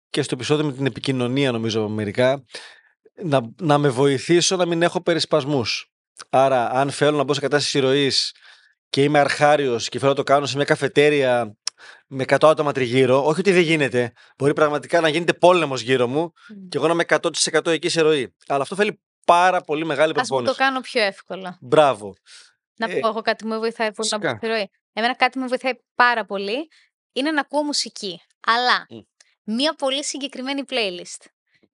και 0.10 0.22
στο 0.22 0.36
επεισόδιο 0.36 0.66
με 0.66 0.74
την 0.74 0.86
επικοινωνία, 0.86 1.52
νομίζω, 1.52 1.88
μερικά, 1.90 2.44
να, 3.24 3.42
να 3.62 3.78
με 3.78 3.90
βοηθήσω 3.90 4.56
να 4.56 4.66
μην 4.66 4.82
έχω 4.82 5.02
περισπασμούς. 5.02 5.90
Άρα, 6.30 6.70
αν 6.70 6.92
θέλω 6.92 7.18
να 7.18 7.24
μπω 7.24 7.34
σε 7.34 7.40
κατάσταση 7.40 7.80
ροής 7.80 8.36
και 8.90 9.04
είμαι 9.04 9.20
αρχάριος 9.20 9.90
και 9.90 10.00
θέλω 10.00 10.12
να 10.12 10.18
το 10.18 10.24
κάνω 10.24 10.46
σε 10.46 10.56
μια 10.56 10.66
καφετέρια 10.66 11.58
με 12.08 12.24
100 12.28 12.38
άτομα 12.50 12.72
τριγύρω, 12.72 13.26
όχι 13.26 13.40
ότι 13.40 13.52
δεν 13.52 13.62
γίνεται. 13.62 14.12
Μπορεί 14.38 14.54
πραγματικά 14.54 15.02
να 15.02 15.10
γίνεται 15.10 15.34
πόλεμος 15.34 15.82
γύρω 15.82 16.08
μου 16.08 16.22
Μμ. 16.50 16.68
και 16.68 16.78
εγώ 16.78 16.88
να 16.88 16.94
είμαι 16.94 17.04
100% 17.08 17.68
εκεί 17.68 17.90
σε 17.90 18.02
ροή. 18.02 18.36
Αλλά 18.48 18.62
αυτό 18.62 18.76
θέλει 18.76 19.02
πάρα 19.26 19.62
πολύ 19.62 19.86
μεγάλη 19.86 20.12
Ας 20.16 20.16
μου 20.18 20.24
το 20.24 20.44
προπόνηση. 20.44 20.56
κάνω 20.58 20.80
πιο 20.82 21.02
εύκολο. 21.02 21.58
Μπράβο. 21.62 22.14
Να 22.78 22.92
Ε, 22.92 23.00
πω 23.00 23.08
εγώ 23.08 23.22
κάτι 23.22 23.44
που 23.44 23.50
με 23.50 23.58
βοηθάει 23.58 23.92
πολύ 23.92 24.10
να 24.12 24.18
μπω 24.18 24.24
φυσικά. 24.28 24.38
στη 24.48 24.48
ροή. 24.56 24.70
Εμένα 24.94 25.16
κάτι 25.16 25.32
που 25.32 25.40
με 25.40 25.48
βοηθάει 25.48 25.74
πάρα 25.96 26.26
πολύ 26.26 26.68
είναι 27.14 27.32
να 27.32 27.42
ακούω 27.42 27.64
μουσική. 27.64 28.22
Αλλά 28.48 28.86
Μμ. 28.90 28.98
μία 29.56 29.74
πολύ 29.74 30.04
συγκεκριμένη 30.04 30.64
playlist. 30.70 31.26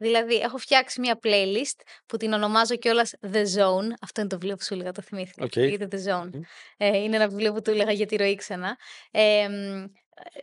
Δηλαδή, 0.02 0.36
έχω 0.36 0.58
φτιάξει 0.58 1.00
μία 1.00 1.20
playlist 1.24 1.80
που 2.06 2.18
την 2.18 2.34
ονομάζω 2.34 2.76
κιόλας 2.76 3.14
The 3.22 3.44
Zone. 3.58 3.88
Αυτό 4.02 4.22
είναι 4.22 4.30
το 4.30 4.36
βιβλίο 4.36 4.56
που 4.56 4.64
σου 4.64 4.74
έλεγα, 4.74 4.92
το 4.92 5.02
θυμήθηκα. 5.02 5.44
Οκ. 5.44 5.56
Λέγεται 5.56 5.88
The 5.92 6.10
Zone. 6.10 6.30
Μμ. 6.34 6.42
Ε, 6.78 6.98
είναι 6.98 7.16
ένα 7.16 7.28
βιβλίο 7.28 7.54
που 7.54 7.62
του 7.62 7.70
έλεγα 7.70 7.92
για 7.92 8.06
τη 8.06 8.16
ροή 8.16 8.36
ξανά. 8.36 8.78
Ε, 9.12 9.48
μ, 9.48 9.86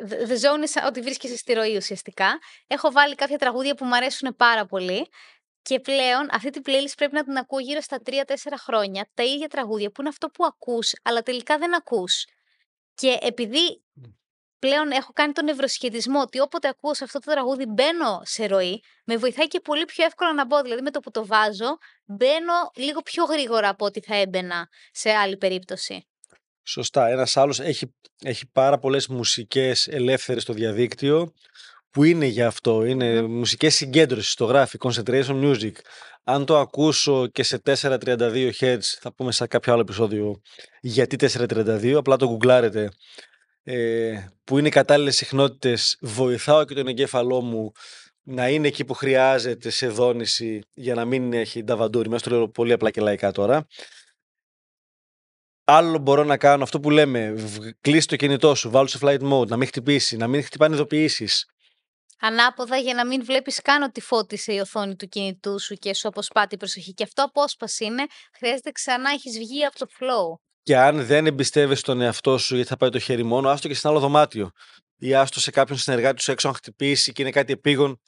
The- 0.09 0.29
The 0.29 0.51
Zone 0.51 0.57
είναι 0.57 0.67
σαν 0.67 0.87
ότι 0.87 1.01
βρίσκεσαι 1.01 1.37
στη 1.37 1.53
ροή 1.53 1.77
ουσιαστικά. 1.77 2.39
Έχω 2.67 2.91
βάλει 2.91 3.15
κάποια 3.15 3.39
τραγούδια 3.39 3.75
που 3.75 3.85
μου 3.85 3.95
αρέσουν 3.97 4.37
πάρα 4.37 4.67
πολύ. 4.67 5.09
Και 5.63 5.81
πλέον 5.81 6.29
αυτή 6.31 6.51
την 6.51 6.63
playlist 6.67 6.93
πρέπει 6.97 7.15
να 7.15 7.25
την 7.25 7.37
ακούω 7.37 7.59
γύρω 7.59 7.81
στα 7.81 7.99
3-4 8.05 8.13
χρόνια, 8.57 9.09
τα 9.15 9.23
ίδια 9.23 9.49
τραγούδια 9.49 9.91
που 9.91 10.01
είναι 10.01 10.09
αυτό 10.09 10.29
που 10.29 10.45
ακούς, 10.45 10.93
αλλά 11.03 11.23
τελικά 11.23 11.59
δεν 11.59 11.75
ακούς. 11.75 12.25
Και 12.95 13.19
επειδή 13.21 13.83
πλέον 14.59 14.91
έχω 14.91 15.13
κάνει 15.13 15.33
τον 15.33 15.49
ευρωσχετισμό 15.49 16.21
ότι 16.21 16.41
όποτε 16.41 16.69
ακούω 16.69 16.95
σε 16.95 17.05
αυτό 17.05 17.19
το 17.19 17.31
τραγούδι 17.31 17.67
μπαίνω 17.67 18.21
σε 18.25 18.47
ροή, 18.47 18.83
με 19.05 19.17
βοηθάει 19.17 19.49
και 19.49 19.61
πολύ 19.61 19.85
πιο 19.85 20.05
εύκολα 20.05 20.33
να 20.35 20.47
μπω. 20.47 20.63
Δηλαδή 20.63 20.83
με 20.83 20.91
το 20.91 21.01
που 21.01 21.11
το 21.11 21.27
βάζω, 21.27 21.79
μπαίνω 22.05 22.71
λίγο 22.75 23.01
πιο 23.01 23.25
γρήγορα 23.25 23.69
από 23.69 23.85
ό,τι 23.85 24.01
θα 24.01 24.15
έμπαινα 24.17 24.69
σε 24.93 25.11
άλλη 25.11 25.37
περίπτωση. 25.37 26.07
Σωστά. 26.63 27.09
Ένας 27.09 27.37
άλλος 27.37 27.61
έχει, 27.61 27.95
έχει 28.23 28.47
πάρα 28.47 28.79
πολλές 28.79 29.09
μουσικές 29.09 29.89
ελεύθερες 29.89 30.43
στο 30.43 30.53
διαδίκτυο 30.53 31.33
που 31.91 32.05
είναι 32.05 32.27
για 32.27 32.47
αυτό. 32.47 32.85
Είναι 32.85 33.23
μουσικές 33.23 33.75
συγκέντρωσης, 33.75 34.35
το 34.35 34.45
γράφει, 34.45 34.79
concentration 34.81 35.45
music. 35.45 35.73
Αν 36.25 36.45
το 36.45 36.59
ακούσω 36.59 37.27
και 37.27 37.43
σε 37.43 37.59
432 37.65 38.51
Hz, 38.61 38.79
θα 38.81 39.13
πούμε 39.13 39.33
σε 39.33 39.47
κάποιο 39.47 39.73
άλλο 39.73 39.81
επεισόδιο 39.81 40.41
γιατί 40.81 41.17
432, 41.35 41.95
απλά 41.97 42.17
το 42.17 42.27
γκουγκλάρετε, 42.27 42.91
ε, 43.71 44.29
που 44.45 44.59
είναι 44.59 44.69
οι 44.69 44.71
κατάλληλες 44.71 45.17
συχνότητες, 45.17 45.99
βοηθάω 46.01 46.65
και 46.65 46.75
τον 46.75 46.87
εγκέφαλό 46.87 47.41
μου 47.41 47.73
να 48.23 48.49
είναι 48.49 48.67
εκεί 48.67 48.85
που 48.85 48.95
χρειάζεται 48.95 49.71
σε 49.71 49.89
δόνηση 49.89 50.63
για 50.75 50.95
να 50.95 51.05
μην 51.05 51.33
έχει 51.33 51.63
νταβαντούρι. 51.63 52.09
Μέσα 52.09 52.29
το 52.29 52.37
λέω 52.37 52.49
πολύ 52.49 52.73
απλά 52.73 52.91
και 52.91 53.01
λαϊκά 53.01 53.33
τώρα. 53.33 53.67
Άλλο 55.65 55.99
μπορώ 55.99 56.25
να 56.25 56.37
κάνω 56.37 56.63
αυτό 56.63 56.81
που 56.81 56.91
λέμε, 56.91 57.35
κλείσει 57.81 58.07
το 58.07 58.17
κινητό 58.17 58.55
σου, 58.55 58.71
βάλω 58.71 58.87
σε 58.87 58.99
flight 59.03 59.33
mode, 59.33 59.47
να 59.47 59.57
μην 59.57 59.67
χτυπήσει, 59.67 60.17
να 60.17 60.27
μην 60.27 60.43
χτυπάνε 60.43 60.75
ειδοποιήσεις. 60.75 61.47
Ανάποδα 62.21 62.77
για 62.77 62.95
να 62.95 63.07
μην 63.07 63.25
βλέπεις 63.25 63.63
καν 63.63 63.83
ότι 63.83 64.01
φώτισε 64.01 64.53
η 64.53 64.59
οθόνη 64.59 64.97
του 64.97 65.07
κινητού 65.07 65.61
σου 65.61 65.75
και 65.75 65.95
σου 65.95 66.09
αποσπά 66.09 66.47
την 66.47 66.59
προσοχή. 66.59 66.93
Και 66.93 67.03
αυτό 67.03 67.23
απόσπαση 67.23 67.85
είναι, 67.85 68.07
χρειάζεται 68.39 68.71
ξανά 68.71 69.11
έχεις 69.11 69.39
βγει 69.39 69.65
από 69.65 69.79
το 69.79 69.87
flow. 69.99 70.48
Και 70.69 70.77
αν 70.77 71.07
δεν 71.07 71.27
εμπιστεύεσαι 71.27 71.83
τον 71.83 72.01
εαυτό 72.01 72.39
σου 72.39 72.55
γιατί 72.55 72.69
θα 72.69 72.77
πάει 72.77 72.91
το 72.91 72.99
χέρι 72.99 73.23
μόνο, 73.23 73.49
άστο 73.49 73.69
και 73.69 73.75
σε 73.75 73.81
ένα 73.85 73.97
άλλο 73.97 74.07
δωμάτιο. 74.07 74.51
Ή 74.99 75.15
άστο 75.15 75.41
σε 75.41 75.51
κάποιον 75.51 75.79
συνεργάτη 75.79 76.23
σου 76.23 76.31
έξω 76.31 76.49
να 76.49 76.55
χτυπήσει 76.55 77.13
και 77.13 77.23
είναι 77.23 77.31
κάτι 77.31 77.53
επίγον 77.53 78.01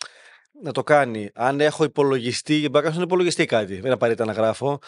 να 0.63 0.73
το 0.73 0.83
κάνει. 0.83 1.31
Αν 1.35 1.61
έχω 1.61 1.85
υπολογιστή, 1.85 2.55
μπορεί 2.55 2.73
να 2.73 2.81
κάνω 2.81 2.93
στον 2.93 3.05
υπολογιστή 3.05 3.45
κάτι, 3.45 3.81
δεν 3.81 3.93
απαραίτητα 3.93 4.25
να 4.25 4.33
γράφω, 4.33 4.79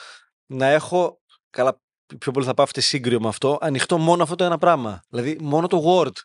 να 0.46 0.66
έχω. 0.66 1.20
Καλά, 1.50 1.80
πιο 2.18 2.32
πολύ 2.32 2.46
θα 2.46 2.54
πάω 2.54 2.64
αυτή 2.64 2.80
σύγκριο 2.80 3.20
με 3.20 3.28
αυτό. 3.28 3.58
Ανοιχτό 3.60 3.98
μόνο 3.98 4.22
αυτό 4.22 4.34
το 4.34 4.44
ένα 4.44 4.58
πράγμα. 4.58 5.02
Δηλαδή, 5.08 5.36
μόνο 5.40 5.66
το 5.66 5.82
Word. 5.86 6.16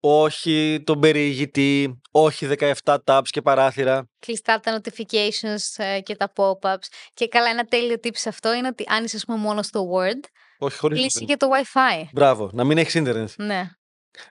Όχι 0.00 0.82
τον 0.86 1.00
περιηγητή, 1.00 2.00
όχι 2.10 2.48
17 2.84 2.96
tabs 3.04 3.28
και 3.30 3.42
παράθυρα. 3.42 4.08
Κλειστά 4.18 4.60
τα 4.60 4.80
notifications 4.80 5.84
ε, 5.84 6.00
και 6.00 6.16
τα 6.16 6.32
pop-ups. 6.36 6.86
Και 7.14 7.28
καλά, 7.28 7.48
ένα 7.48 7.64
τέλειο 7.64 7.96
tip 8.02 8.10
σε 8.12 8.28
αυτό 8.28 8.54
είναι 8.54 8.66
ότι 8.66 8.84
αν 8.88 9.04
είσαι, 9.04 9.18
πούμε, 9.26 9.38
μόνος 9.38 9.66
στο 9.66 9.90
Word, 9.92 10.20
όχι, 10.58 10.78
χωρίς 10.78 11.00
κλείσει 11.00 11.24
και 11.24 11.36
το 11.36 11.48
Wi-Fi. 11.52 12.08
Μπράβο, 12.12 12.50
να 12.52 12.64
μην 12.64 12.78
έχεις 12.78 12.94
ίντερνετ. 12.94 13.30
Ναι. 13.36 13.70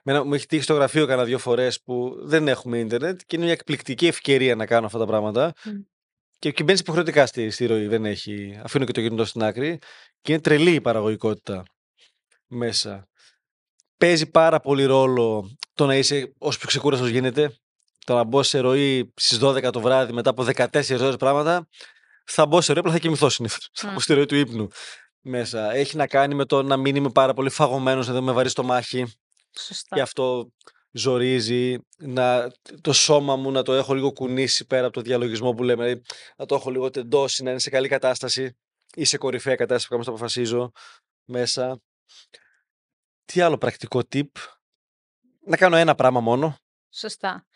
Μένα, 0.02 0.24
μου 0.24 0.34
έχει 0.34 0.46
τύχει 0.46 0.62
στο 0.62 0.74
γραφείο 0.74 1.06
κανένα 1.06 1.26
δύο 1.26 1.38
φορές 1.38 1.82
που 1.82 2.16
δεν 2.22 2.48
έχουμε 2.48 2.78
ίντερνετ 2.78 3.20
και 3.26 3.36
είναι 3.36 3.44
μια 3.44 3.54
εκπληκτική 3.54 4.06
ευκαιρία 4.06 4.54
να 4.54 4.66
κάνω 4.66 4.86
αυτά 4.86 4.98
τα 4.98 5.06
πράγματα. 5.06 5.52
Και, 6.38 6.50
και 6.52 6.62
μπαίνεις 6.62 6.80
υποχρεωτικά 6.80 7.26
στη, 7.26 7.50
στη 7.50 7.66
ροή. 7.66 7.86
Δεν 7.86 8.04
έχει. 8.04 8.60
Αφήνω 8.62 8.84
και 8.84 8.92
το 8.92 9.00
κινητό 9.00 9.24
στην 9.24 9.42
άκρη. 9.42 9.78
Και 10.20 10.32
είναι 10.32 10.40
τρελή 10.40 10.70
η 10.70 10.80
παραγωγικότητα 10.80 11.62
μέσα. 12.46 13.08
Παίζει 13.96 14.30
πάρα 14.30 14.60
πολύ 14.60 14.84
ρόλο 14.84 15.56
το 15.74 15.86
να 15.86 15.96
είσαι 15.96 16.34
όσο 16.38 16.58
πιο 16.58 16.68
ξεκούραστος 16.68 17.08
γίνεται. 17.08 17.56
Το 18.04 18.14
να 18.14 18.24
μπω 18.24 18.42
σε 18.42 18.58
ροή 18.58 19.12
στις 19.16 19.38
12 19.42 19.70
το 19.72 19.80
βράδυ 19.80 20.12
μετά 20.12 20.30
από 20.30 20.44
14 20.56 21.00
ώρες 21.00 21.16
πράγματα. 21.16 21.68
Θα 22.24 22.46
μπω 22.46 22.60
σε 22.60 22.72
ροή, 22.72 22.80
απλά 22.80 22.92
θα 22.92 22.98
κοιμηθώ 22.98 23.28
συνήθως. 23.28 23.70
Θα 23.72 23.90
μπω 23.92 24.00
στη 24.00 24.14
ροή 24.14 24.26
του 24.26 24.34
ύπνου 24.34 24.68
μέσα. 25.20 25.72
Έχει 25.72 25.96
να 25.96 26.06
κάνει 26.06 26.34
με 26.34 26.44
το 26.44 26.62
να 26.62 26.76
μην 26.76 26.96
είμαι 26.96 27.10
πάρα 27.10 27.34
πολύ 27.34 27.50
φαγωμένος, 27.50 28.06
να 28.06 28.12
δεν 28.12 28.22
με 28.22 28.32
βαρύ 28.32 28.48
στο 28.48 28.62
μάχη. 28.62 29.06
Σωστά. 29.58 29.96
Και 29.96 30.02
αυτό 30.02 30.50
ζορίζει, 30.90 31.78
να, 31.96 32.50
το 32.80 32.92
σώμα 32.92 33.36
μου 33.36 33.50
να 33.50 33.62
το 33.62 33.72
έχω 33.72 33.94
λίγο 33.94 34.12
κουνήσει 34.12 34.66
πέρα 34.66 34.84
από 34.84 34.94
το 34.94 35.00
διαλογισμό 35.00 35.52
που 35.52 35.62
λέμε, 35.62 35.84
δηλαδή 35.84 36.02
να 36.36 36.46
το 36.46 36.54
έχω 36.54 36.70
λίγο 36.70 36.90
τεντώσει, 36.90 37.42
να 37.42 37.50
είναι 37.50 37.58
σε 37.58 37.70
καλή 37.70 37.88
κατάσταση 37.88 38.56
ή 38.94 39.04
σε 39.04 39.16
κορυφαία 39.18 39.54
κατάσταση 39.54 39.96
που 39.96 40.04
το 40.04 40.10
αποφασίζω 40.10 40.72
μέσα. 41.24 41.80
Τι 43.26 43.40
άλλο 43.40 43.58
πρακτικό 43.58 44.00
tip; 44.12 44.30
Να 45.46 45.56
κάνω 45.56 45.76
ένα 45.76 45.94
πράγμα 45.94 46.20
μόνο. 46.20 46.56
Σωστά. 46.98 47.46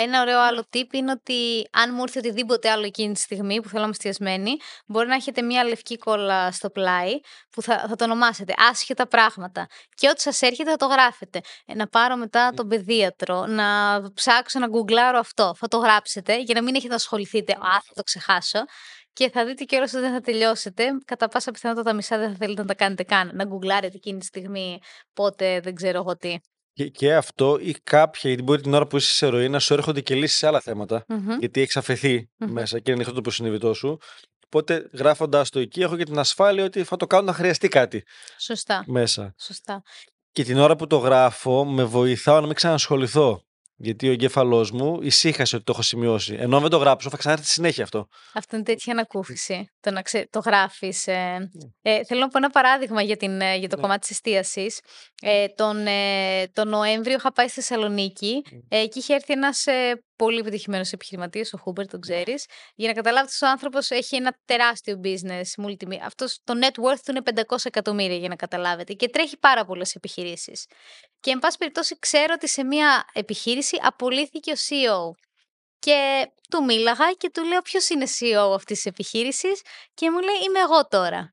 ένα 0.00 0.20
ωραίο 0.20 0.40
άλλο 0.40 0.68
tip 0.72 0.92
είναι 0.92 1.10
ότι 1.10 1.68
αν 1.72 1.94
μου 1.94 2.02
έρθει 2.02 2.18
οτιδήποτε 2.18 2.70
άλλο 2.70 2.84
εκείνη 2.84 3.14
τη 3.14 3.20
στιγμή 3.20 3.60
που 3.60 3.68
θέλω 3.68 3.78
να 3.78 3.82
είμαι 3.82 3.90
εστιασμένη, 3.90 4.56
μπορεί 4.86 5.06
να 5.06 5.14
έχετε 5.14 5.42
μία 5.42 5.64
λευκή 5.64 5.96
κόλλα 5.98 6.52
στο 6.52 6.70
πλάι 6.70 7.20
που 7.50 7.62
θα, 7.62 7.86
θα 7.88 7.96
το 7.96 8.04
ονομάσετε 8.04 8.54
άσχετα 8.56 9.06
πράγματα. 9.06 9.66
Και 9.94 10.08
ό,τι 10.08 10.20
σας 10.20 10.42
έρχεται 10.42 10.70
θα 10.70 10.76
το 10.76 10.86
γράφετε. 10.86 11.40
Ε, 11.66 11.74
να 11.74 11.86
πάρω 11.86 12.16
μετά 12.16 12.52
τον 12.56 12.68
παιδίατρο, 12.68 13.46
να 13.46 14.00
ψάξω 14.14 14.58
να 14.58 14.66
γκουγκλάρω 14.66 15.18
αυτό. 15.18 15.54
Θα 15.56 15.68
το 15.68 15.76
γράψετε 15.76 16.40
για 16.40 16.54
να 16.54 16.62
μην 16.62 16.74
έχετε 16.74 16.88
να 16.88 16.94
ασχοληθείτε. 16.94 17.52
Α, 17.52 17.80
θα 17.84 17.92
το 17.94 18.02
ξεχάσω. 18.02 18.58
Και 19.12 19.30
θα 19.30 19.44
δείτε 19.46 19.64
και 19.64 19.76
ότι 19.76 19.90
δεν 19.90 20.12
θα 20.12 20.20
τελειώσετε. 20.20 20.84
Κατά 21.04 21.28
πάσα 21.28 21.50
πιθανότητα 21.50 21.90
τα 21.90 21.96
μισά 21.96 22.18
δεν 22.18 22.30
θα 22.30 22.36
θέλετε 22.36 22.60
να 22.60 22.66
τα 22.66 22.74
κάνετε 22.74 23.02
καν. 23.02 23.30
Να 23.34 23.44
γκουγκλάρετε 23.44 23.96
εκείνη 23.96 24.18
τη 24.18 24.24
στιγμή 24.24 24.78
πότε 25.12 25.60
δεν 25.60 25.74
ξέρω 25.74 25.98
εγώ 25.98 26.16
τι. 26.16 26.36
Και, 26.72 26.88
και 26.88 27.14
αυτό 27.14 27.58
ή 27.60 27.72
κάποια, 27.84 28.30
γιατί 28.30 28.42
μπορεί 28.42 28.62
την 28.62 28.74
ώρα 28.74 28.86
που 28.86 28.96
είσαι 28.96 29.12
σε 29.14 29.26
ροή 29.26 29.48
να 29.48 29.58
σου 29.58 29.74
έρχονται 29.74 30.00
και 30.00 30.14
λύσεις 30.14 30.36
σε 30.38 30.46
άλλα 30.46 30.60
θέματα. 30.60 31.04
Μμμ. 31.08 31.36
Γιατί 31.38 31.60
έχεις 31.60 31.76
αφαιθεί 31.76 32.30
Μμμ. 32.36 32.52
μέσα 32.52 32.76
και 32.78 32.82
είναι 32.90 32.94
ανοιχτό 32.94 33.14
το 33.14 33.20
προσυνειδητό 33.20 33.74
σου. 33.74 33.98
Οπότε 34.44 34.88
γράφοντα 34.92 35.44
το 35.50 35.58
εκεί, 35.60 35.80
έχω 35.80 35.96
και 35.96 36.04
την 36.04 36.18
ασφάλεια 36.18 36.64
ότι 36.64 36.84
θα 36.84 36.96
το 36.96 37.06
κάνω 37.06 37.24
να 37.24 37.32
χρειαστεί 37.32 37.68
κάτι 37.68 38.02
Σωστά. 38.38 38.84
μέσα. 38.86 39.34
Σωστά. 39.38 39.82
Και 40.32 40.44
την 40.44 40.58
ώρα 40.58 40.76
που 40.76 40.86
το 40.86 40.96
γράφω, 40.96 41.64
με 41.64 41.84
βοηθάω 41.84 42.40
να 42.40 42.46
μην 42.46 42.54
ξανασχοληθώ. 42.54 43.44
Γιατί 43.82 44.08
ο 44.08 44.12
εγκέφαλός 44.12 44.70
μου 44.70 44.98
ησύχασε 45.02 45.56
ότι 45.56 45.64
το 45.64 45.72
έχω 45.72 45.82
σημειώσει. 45.82 46.36
Ενώ 46.38 46.56
αν 46.56 46.62
δεν 46.62 46.70
το 46.70 46.76
γράψω, 46.76 47.10
θα 47.10 47.16
ξανάρθει 47.16 47.44
στη 47.44 47.52
συνέχεια 47.52 47.84
αυτό. 47.84 48.06
Αυτό 48.34 48.56
είναι 48.56 48.64
τέτοια 48.64 48.92
ανακούφιση. 48.92 49.70
Το 49.80 49.90
να 49.90 50.02
ξε... 50.02 50.26
το 50.30 50.38
γράφεις. 50.38 51.06
Ε... 51.06 51.50
Ε, 51.82 52.04
θέλω 52.04 52.20
να 52.20 52.28
πω 52.28 52.38
ένα 52.38 52.50
παράδειγμα 52.50 53.02
για, 53.02 53.16
την, 53.16 53.40
ε, 53.40 53.56
για 53.56 53.68
το 53.68 53.76
Ναι. 53.76 53.82
κομμάτι 53.82 54.00
της 54.00 54.10
εστίασης. 54.10 54.80
Ε, 55.22 55.46
τον, 55.48 55.86
ε, 55.86 56.46
τον 56.52 56.68
Νοέμβριο 56.68 57.16
είχα 57.16 57.32
πάει 57.32 57.48
στη 57.48 57.60
Θεσσαλονίκη 57.60 58.42
ε, 58.68 58.86
και 58.86 58.98
είχε 58.98 59.14
έρθει 59.14 59.32
ένας 59.32 59.66
ε, 59.66 60.02
πολύ 60.24 60.38
επιτυχημένος 60.38 60.92
επιχειρηματίας, 60.92 61.52
ο 61.52 61.58
Χούμπερ, 61.58 61.86
τον 61.86 62.00
ξέρεις. 62.00 62.46
Για 62.74 62.88
να 62.88 62.94
καταλάβετε, 62.94 63.32
ο 63.46 63.48
άνθρωπος 63.48 63.90
έχει 63.90 64.16
ένα 64.16 64.36
τεράστιο 64.44 65.00
business. 65.04 65.64
Multimedia. 65.64 65.98
Αυτός, 66.04 66.38
το 66.44 66.54
net 66.62 66.82
worth 66.84 67.00
του 67.04 67.10
είναι 67.10 67.22
500 67.22 67.56
εκατομμύρια, 67.64 68.16
για 68.16 68.28
να 68.28 68.36
καταλάβετε. 68.36 68.92
Και 68.92 69.08
τρέχει 69.08 69.36
πάρα 69.36 69.64
πολλές 69.64 69.94
επιχειρήσεις. 69.94 70.66
Και, 71.20 71.30
εν 71.30 71.38
πάση 71.38 71.58
περιπτώσει, 71.58 71.98
ξέρω 71.98 72.32
ότι 72.36 72.48
σε 72.48 72.64
μια 72.64 73.04
επιχείρηση 73.12 73.78
απολύθηκε 73.82 74.50
ο 74.52 74.56
CEO. 74.68 75.10
Και 75.78 76.30
του 76.50 76.64
μίλαγα 76.64 77.12
και 77.12 77.30
του 77.30 77.44
λέω 77.44 77.60
ποιος 77.60 77.88
είναι 77.88 78.06
CEO 78.18 78.54
αυτής 78.54 78.76
της 78.76 78.86
επιχείρησης; 78.86 79.60
και 79.94 80.10
μου 80.10 80.18
λέει 80.20 80.36
Είμαι 80.46 80.58
εγώ 80.60 80.86
τώρα. 80.88 81.30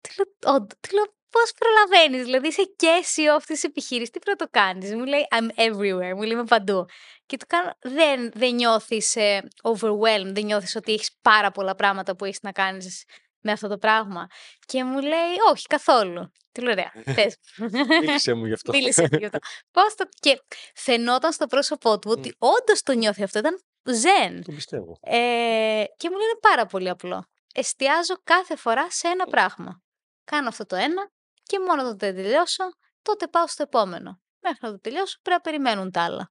Του 0.00 0.10
λέω, 0.16 0.54
«Όντω», 0.54 0.74
του 0.80 0.94
λέω 0.94 1.18
Πώς 1.32 1.52
προλαβαίνεις, 1.58 2.24
δηλαδή 2.24 2.48
είσαι 2.48 2.62
και 2.76 3.04
CEO 3.14 3.34
αυτής 3.36 3.60
της 3.60 3.64
επιχείρησης, 3.64 4.10
τι 4.10 4.18
πρέπει 4.18 4.38
να 4.40 4.46
το 4.46 4.52
κάνεις; 4.58 4.94
Μου 4.94 5.04
λέει 5.04 5.26
I'm 5.30 5.60
everywhere, 5.66 6.14
μου 6.14 6.22
λέει 6.22 6.32
Είμαι 6.32 6.44
παντού. 6.44 6.86
Και 7.30 7.36
του 7.36 7.46
κάνω 7.48 7.72
Δεν, 7.80 8.30
δεν 8.34 8.54
νιώθεις 8.54 9.16
overwhelmed, 9.62 10.30
δεν 10.32 10.44
νιώθεις 10.44 10.76
ότι 10.76 10.92
έχεις 10.92 11.10
πάρα 11.22 11.50
πολλά 11.50 11.74
πράγματα 11.74 12.16
που 12.16 12.24
έχεις 12.24 12.38
να 12.42 12.52
κάνεις 12.52 13.04
με 13.40 13.52
αυτό 13.52 13.68
το 13.68 13.78
πράγμα. 13.78 14.26
Και 14.66 14.84
μου 14.84 15.00
λέει 15.00 15.34
Όχι, 15.50 15.66
καθόλου. 15.66 16.30
Του 16.52 16.62
λέω 16.62 16.72
Ωραία, 16.72 16.92
πες 17.14 17.36
μου». 17.56 17.68
Μίλησε 18.00 18.34
μου 18.34 18.46
γι' 18.46 18.52
αυτό. 18.52 18.72
Μίλησε 18.72 19.08
μου 19.12 19.18
γι' 19.18 19.24
αυτό. 19.24 19.38
Πώς 19.70 19.94
το... 19.94 20.08
Και 20.20 20.42
φαινόταν 20.74 21.32
στο 21.32 21.46
πρόσωπό 21.46 21.98
του 21.98 22.10
ότι 22.10 22.34
όντως 22.38 22.82
το 22.82 22.92
νιώθει 22.92 23.22
αυτό. 23.22 23.38
Ήταν 23.38 23.60
ζεν. 23.82 24.42
Το 24.44 24.52
πιστεύω. 24.52 24.98
Ε, 25.00 25.84
και 25.96 26.10
μου 26.10 26.16
λένε 26.16 26.38
πάρα 26.40 26.66
πολύ 26.66 26.88
απλό. 26.88 27.24
Εστιάζω 27.54 28.14
κάθε 28.24 28.56
φορά 28.56 28.90
σε 28.90 29.08
ένα 29.08 29.24
πράγμα. 29.24 29.82
Κάνω 30.24 30.48
αυτό 30.48 30.66
το 30.66 30.76
ένα 30.76 31.10
και 31.42 31.58
μόνο 31.58 31.82
όταν 31.82 31.98
το 31.98 32.12
τελειώσω, 32.12 32.64
τότε 33.02 33.26
πάω 33.26 33.46
στο 33.46 33.62
επόμενο. 33.62 34.20
Μέχρι 34.40 34.58
να 34.60 34.70
το 34.70 34.80
τελειώσω 34.80 35.18
πρέπει 35.22 35.42
να 35.44 35.50
περιμένουν 35.50 35.90
τα 35.90 36.02
άλλα. 36.02 36.30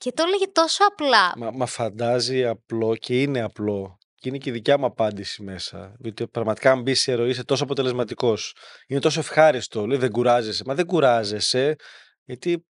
Και 0.00 0.12
το 0.12 0.22
έλεγε 0.26 0.46
τόσο 0.46 0.84
απλά. 0.90 1.32
Μα, 1.36 1.50
μα 1.50 1.66
φαντάζει 1.66 2.44
απλό 2.44 2.96
και 2.96 3.22
είναι 3.22 3.40
απλό. 3.40 3.98
Και 4.14 4.28
είναι 4.28 4.38
και 4.38 4.50
η 4.50 4.52
δικιά 4.52 4.78
μου 4.78 4.84
απάντηση 4.84 5.42
μέσα. 5.42 5.96
Γιατί 5.98 6.26
πραγματικά, 6.26 6.70
αν 6.70 6.82
μπεις 6.82 7.00
σε 7.00 7.14
ροή, 7.14 7.28
είσαι 7.28 7.44
τόσο 7.44 7.64
αποτελεσματικός. 7.64 8.54
Είναι 8.86 9.00
τόσο 9.00 9.20
ευχάριστο. 9.20 9.86
Λέει 9.86 9.98
δεν 9.98 10.10
κουράζεσαι. 10.10 10.62
Μα 10.66 10.74
δεν 10.74 10.86
κουράζεσαι, 10.86 11.76
γιατί 12.24 12.66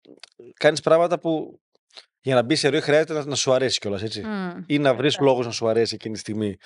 κάνεις 0.54 0.80
πράγματα 0.80 1.18
που 1.18 1.60
για 2.20 2.34
να 2.34 2.42
μπεις 2.42 2.58
σε 2.58 2.68
ροή 2.68 2.80
χρειάζεται 2.80 3.12
να, 3.12 3.24
να 3.24 3.34
σου 3.34 3.52
αρέσει 3.52 3.78
κιόλας, 3.78 4.02
έτσι. 4.02 4.22
Μμ. 4.22 4.62
Ή 4.66 4.78
να 4.78 4.94
βρεις 4.94 5.18
λόγους 5.18 5.46
να 5.46 5.52
σου 5.52 5.68
αρέσει 5.68 5.94
εκείνη 5.94 6.14
τη 6.14 6.20
στιγμή 6.20 6.56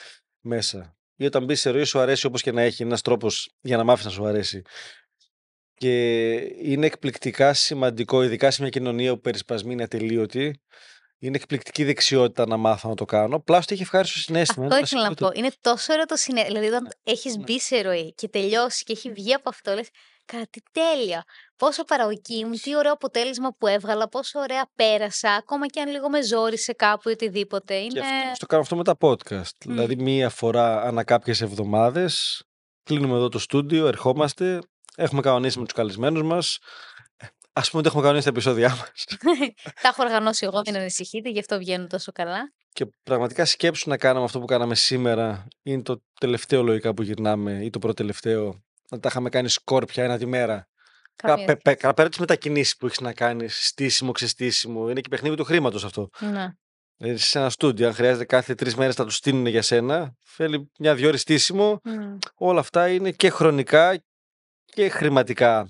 μέσα. 0.40 0.96
Ή 1.16 1.24
όταν 1.24 1.44
μπεις 1.44 1.60
σε 1.60 1.70
ροή, 1.70 1.84
σου 1.84 1.98
αρέσει 1.98 2.26
όπως 2.26 2.42
και 2.42 2.52
να 2.52 2.62
έχει 2.62 2.82
ένας 2.82 3.00
τρόπος 3.00 3.54
για 3.60 3.76
να 3.76 3.84
μάθεις 3.84 4.04
να 4.04 4.10
σου 4.10 4.26
αρέσει. 4.26 4.62
Και 5.76 6.32
είναι 6.62 6.86
εκπληκτικά 6.86 7.54
σημαντικό, 7.54 8.22
ειδικά 8.22 8.50
σε 8.50 8.60
μια 8.62 8.70
κοινωνία 8.70 9.14
που 9.14 9.20
περισπασμοί 9.20 9.72
είναι 9.72 9.82
ατελείωτοι, 9.82 10.60
είναι 11.18 11.36
εκπληκτική 11.36 11.84
δεξιότητα 11.84 12.46
να 12.46 12.56
μάθω 12.56 12.88
να 12.88 12.94
το 12.94 13.04
κάνω. 13.04 13.36
Απλά 13.36 13.60
στο 13.60 13.74
έχει 13.74 13.82
ευχάριστο 13.82 14.18
συνέστημα. 14.18 14.64
Αυτό 14.64 14.76
Είναι 14.76 14.86
ήθελα 14.86 15.02
να 15.02 15.08
βασικό 15.08 15.28
πω. 15.28 15.38
Είναι 15.38 15.50
τόσο 15.60 15.92
ωραίο 15.92 16.04
το 16.04 16.16
συνέστημα. 16.16 16.60
Δηλαδή, 16.60 16.76
όταν 16.76 16.92
έχεις 17.04 17.36
Ναι. 17.36 17.42
μπει 17.42 17.60
σε 17.60 17.80
ροή 17.82 18.14
και 18.14 18.28
τελειώσει 18.28 18.84
και 18.84 18.92
έχει 18.92 19.10
βγει 19.12 19.34
από 19.34 19.48
αυτό, 19.48 19.74
λες. 19.74 19.88
Καλά, 20.26 20.44
τι 20.50 20.60
τέλεια. 20.72 21.24
Πόσο 21.56 21.84
παραγωγική 21.84 22.34
ήμουν, 22.34 22.60
τι 22.60 22.76
ωραίο 22.76 22.92
αποτέλεσμα 22.92 23.54
που 23.58 23.66
έβγαλα, 23.66 24.08
πόσο 24.08 24.38
ωραία 24.40 24.70
πέρασα, 24.74 25.30
ακόμα 25.30 25.66
και 25.66 25.80
αν 25.80 25.90
λίγο 25.90 26.08
με 26.08 26.22
ζόρισε 26.22 26.72
κάπου 26.72 27.08
ή 27.08 27.12
οτιδήποτε. 27.12 27.74
Και 27.74 27.80
Είναι. 27.84 28.00
αυτό, 28.00 28.34
στο 28.34 28.46
κάνω 28.46 28.62
αυτό 28.62 28.76
με 28.76 28.84
τα 28.84 28.96
podcast. 29.00 29.56
Δηλαδή, 29.64 29.96
μία 29.96 30.28
φορά 30.28 30.82
ανά 30.82 31.04
κάποιες 31.04 31.40
εβδομάδες 31.40 32.42
κλείνουμε 32.82 33.14
εδώ 33.14 33.28
το 33.28 33.38
στούντιο, 33.38 33.86
ερχόμαστε, 33.86 34.58
έχουμε 34.96 35.20
κανονίσει 35.20 35.58
με 35.58 35.64
τους 35.64 35.74
καλεσμένους 35.74 36.22
μας. 36.22 36.58
Α 37.52 37.60
πούμε 37.60 37.78
ότι 37.78 37.86
έχουμε 37.86 38.02
κανονίσει 38.02 38.24
τα 38.24 38.30
επεισόδια 38.30 38.68
μας. 38.68 39.04
Τα 39.82 39.88
έχω 39.88 40.02
οργανώσει 40.02 40.46
εγώ, 40.46 40.60
μην 40.66 40.76
ανησυχείτε, 40.76 41.30
γι' 41.30 41.38
αυτό 41.38 41.58
βγαίνουν 41.58 41.88
τόσο 41.88 42.12
καλά. 42.12 42.52
Και 42.72 42.86
πραγματικά 43.02 43.44
σκέψου 43.44 43.88
να 43.88 43.96
κάναμε 43.96 44.24
αυτό 44.24 44.40
που 44.40 44.46
κάναμε 44.46 44.74
σήμερα. 44.74 45.46
Είναι 45.62 45.82
το 45.82 46.02
τελευταίο 46.20 46.62
λογικά 46.62 46.94
που 46.94 47.02
γυρνάμε 47.02 47.64
ή 47.64 47.70
το 47.70 47.78
προτελευταίο. 47.78 48.62
Να 48.90 49.00
τα 49.00 49.08
είχαμε 49.10 49.28
κάνει 49.28 49.48
σκόρπια 49.48 50.04
ένα 50.04 50.18
τη 50.18 50.26
μέρα. 50.26 50.68
Καμία 51.16 51.46
Κα- 51.46 51.52
πε- 51.52 51.62
πε- 51.62 51.78
Καλά 51.80 51.94
πέρα 51.94 52.08
τις 52.08 52.18
μετακινήσεις 52.18 52.76
που 52.76 52.86
έχεις 52.86 53.00
να 53.00 53.12
κάνεις, 53.12 53.66
στήσιμο, 53.66 54.12
ξεστήσιμο. 54.12 54.90
Είναι 54.90 55.00
και 55.00 55.08
παιχνίδι 55.08 55.36
τους 55.36 55.46
χρήματο 55.46 55.86
αυτό. 55.86 56.08
Ναι. 56.18 56.46
Δηλαδή, 56.96 57.18
σε 57.18 57.38
ένα 57.38 57.50
στούντιο, 57.50 57.86
αν 57.86 57.94
χρειάζεται 57.94 58.24
κάθε 58.24 58.54
τρεις 58.54 58.76
μέρες 58.76 58.96
να 58.96 59.04
τους 59.04 59.16
στείλουν 59.16 59.46
για 59.46 59.62
σένα, 59.62 60.14
θέλει 60.24 60.70
μια-δυο 60.78 61.08
ώρες 61.08 61.20
στήσιμο. 61.20 61.80
Μμ. 61.84 62.16
Όλα 62.34 62.60
αυτά 62.60 62.88
είναι 62.88 63.10
και 63.10 63.30
χρονικά 63.30 64.04
και 64.74 64.88
χρηματικά 64.88 65.68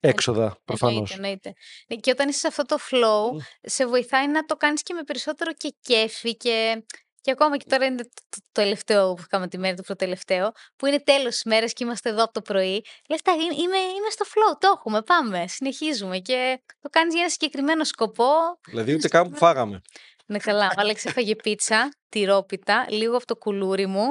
έξοδα 0.00 0.58
προφανώς. 0.64 0.96
Εννοείται, 0.96 1.14
εννοείται. 1.14 1.52
Ναι, 1.88 1.96
Και 1.96 2.10
όταν 2.10 2.28
είσαι 2.28 2.38
σε 2.38 2.46
αυτό 2.46 2.62
το 2.64 2.76
flow, 2.90 3.32
Μμ. 3.32 3.38
σε 3.62 3.86
βοηθάει 3.86 4.28
να 4.28 4.44
το 4.44 4.56
κάνεις 4.56 4.82
και 4.82 4.94
με 4.94 5.02
περισσότερο 5.02 5.52
και 5.52 5.74
κέφι 5.80 6.36
και, 6.36 6.84
και 7.20 7.30
ακόμα 7.30 7.56
και 7.56 7.64
τώρα 7.68 7.84
είναι 7.84 7.96
το, 7.96 8.08
το- 8.12 8.20
το 8.30 8.42
τελευταίο 8.52 9.14
που 9.14 9.22
κάνουμε 9.28 9.48
τη 9.50 9.58
μέρα, 9.58 9.74
το 9.74 9.82
προτελευταίο, 9.82 10.52
που 10.76 10.86
είναι 10.86 11.00
τέλος 11.00 11.32
της 11.34 11.44
μέρας 11.44 11.72
και 11.72 11.84
είμαστε 11.84 12.08
εδώ 12.10 12.22
από 12.24 12.32
το 12.32 12.42
πρωί. 12.42 12.84
Λες, 13.08 13.22
«Τα, 13.22 13.32
είμαι, 13.32 13.42
είμαι, 13.54 13.76
είμαι 13.76 14.10
στο 14.10 14.24
flow, 14.28 14.56
το 14.60 14.72
έχουμε, 14.76 15.02
πάμε, 15.02 15.44
συνεχίζουμε 15.48 16.18
και 16.18 16.62
το 16.80 16.88
κάνεις 16.88 17.12
για 17.12 17.22
ένα 17.22 17.30
συγκεκριμένο 17.30 17.84
σκοπό. 17.84 18.30
Δηλαδή, 18.68 18.94
ούτε 18.94 19.08
καν 19.08 19.30
που 19.30 19.36
φάγαμε. 19.36 19.80
Ναι, 20.26 20.38
καλά, 20.38 20.66
ο 20.66 20.70
Άλεξ 20.76 21.04
έφαγε 21.04 21.36
πίτσα, 21.36 21.88
τυρόπιτα, 22.08 22.86
λίγο 22.88 23.16
από 23.16 23.26
το 23.26 23.36
κουλούρι 23.36 23.86
μου. 23.86 24.06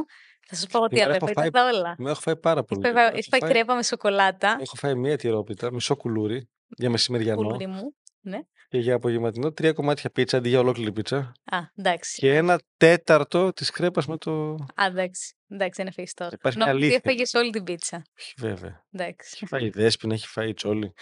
Θα 0.52 0.56
σας 0.56 0.68
πω 0.68 0.80
ότι 0.80 0.96
Σήμερα 0.98 1.16
αδερφέ, 1.16 1.32
έχω 1.32 1.42
ήταν 1.48 1.52
φάει- 1.62 1.72
τα 1.74 1.78
όλα. 1.80 1.96
Με 1.98 2.10
έχω 2.12 2.20
φάει 2.20 2.38
πάρα 2.38 2.64
πολύ. 2.64 2.82
Έχει 2.86 2.94
φάει, 2.94 3.06
Έχω 3.08 3.18
έχει 3.18 3.30
φάει 3.30 3.40
φάει- 3.40 3.52
κρέπα 3.52 3.76
με 3.76 3.84
σοκολάτα. 3.84 4.58
Έχω 4.62 4.76
φάει 4.76 4.96
μία 4.96 5.18
τυρόπιτα, 5.18 5.72
μισό 5.72 5.96
κουλούρι 5.96 6.50
για 6.68 6.90
μεσημεριανό 6.90 7.42
Κουλούρι 7.42 7.68
μου. 7.68 7.96
Ναι. 8.22 8.40
και 8.68 8.78
για 8.78 8.96
απογευματινό 8.96 9.52
τρία 9.52 9.74
κομμάτια 9.74 10.10
πίτσα 10.10 10.38
αντί 10.38 10.50
για 10.50 10.60
ολόκληρη 10.60 10.92
πίτσα. 10.92 11.18
Α, 11.52 11.58
εντάξει. 11.76 12.20
Και 12.20 12.36
ένα 12.36 12.60
τέταρτο 12.78 13.54
της 13.54 13.70
κρέπας 13.70 14.06
με 14.08 14.18
το. 14.18 14.32
Α, 14.76 14.86
εντάξει. 14.86 15.36
Εντάξει, 15.48 15.82
δεν 15.82 15.88
έφεγε 15.88 16.08
τώρα. 16.16 16.32
Υπάρχει 16.34 16.58
μια 16.58 16.66
Νόμιζα 16.68 16.86
ότι 16.88 16.96
αλήθεια. 16.96 17.12
έφεγε 17.24 17.38
όλη 17.44 17.52
την 17.52 17.64
πίτσα. 17.64 18.04
Όχι, 18.20 18.34
βέβαια. 18.38 18.86
Εντάξει. 18.92 19.30
Έχει 19.34 19.46
φάει 19.46 19.66
η 19.66 19.70
δέσπινα, 19.70 20.14
έχει 20.14 20.28
φάει 20.28 20.50
η 20.50 20.54
τσόλη. 20.54 20.94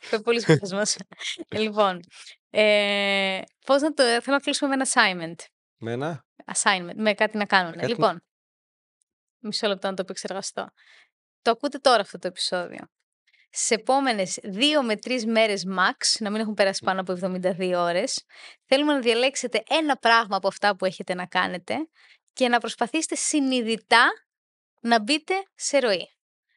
Φάει 0.00 0.20
πολλοί 0.22 0.42
κόσμο. 0.58 0.80
λοιπόν. 1.48 2.00
Ε, 2.50 3.40
Πώς 3.66 3.82
να 3.82 3.92
το. 3.94 4.02
Θέλω 4.02 4.36
να 4.36 4.38
κλείσουμε 4.38 4.76
με 4.76 4.82
ένα 4.82 4.86
assignment. 4.92 5.44
Με 5.76 5.92
ένα; 5.92 6.24
Assignment, 6.54 6.94
με 6.94 7.14
κάτι 7.14 7.36
να 7.36 7.44
κάνουν. 7.44 7.72
κάτι 7.72 7.82
να- 7.84 7.88
Λοιπόν. 7.88 8.22
Μισό 9.38 9.66
λεπτό 9.68 9.88
να 9.88 9.94
το 9.94 10.02
επεξεργαστώ. 10.02 10.68
Το 11.42 11.50
ακούτε 11.50 11.78
τώρα 11.78 12.00
αυτό 12.00 12.18
το 12.18 12.26
επεισόδιο. 12.26 12.86
Σε 13.50 13.74
επόμενες 13.74 14.38
δύο 14.42 14.82
με 14.82 14.96
τρεις 14.96 15.26
μέρες 15.26 15.64
max, 15.78 16.16
να 16.20 16.30
μην 16.30 16.40
έχουν 16.40 16.54
περάσει 16.54 16.84
πάνω 16.84 17.00
από 17.00 17.12
72 17.12 17.74
ώρες, 17.76 18.24
θέλουμε 18.66 18.92
να 18.92 19.00
διαλέξετε 19.00 19.62
ένα 19.68 19.96
πράγμα 19.96 20.36
από 20.36 20.48
αυτά 20.48 20.76
που 20.76 20.84
έχετε 20.84 21.14
να 21.14 21.26
κάνετε 21.26 21.76
και 22.32 22.48
να 22.48 22.58
προσπαθήσετε 22.58 23.14
συνειδητά 23.14 24.08
να 24.80 25.00
μπείτε 25.02 25.34
σε 25.54 25.78
ροή. 25.78 26.06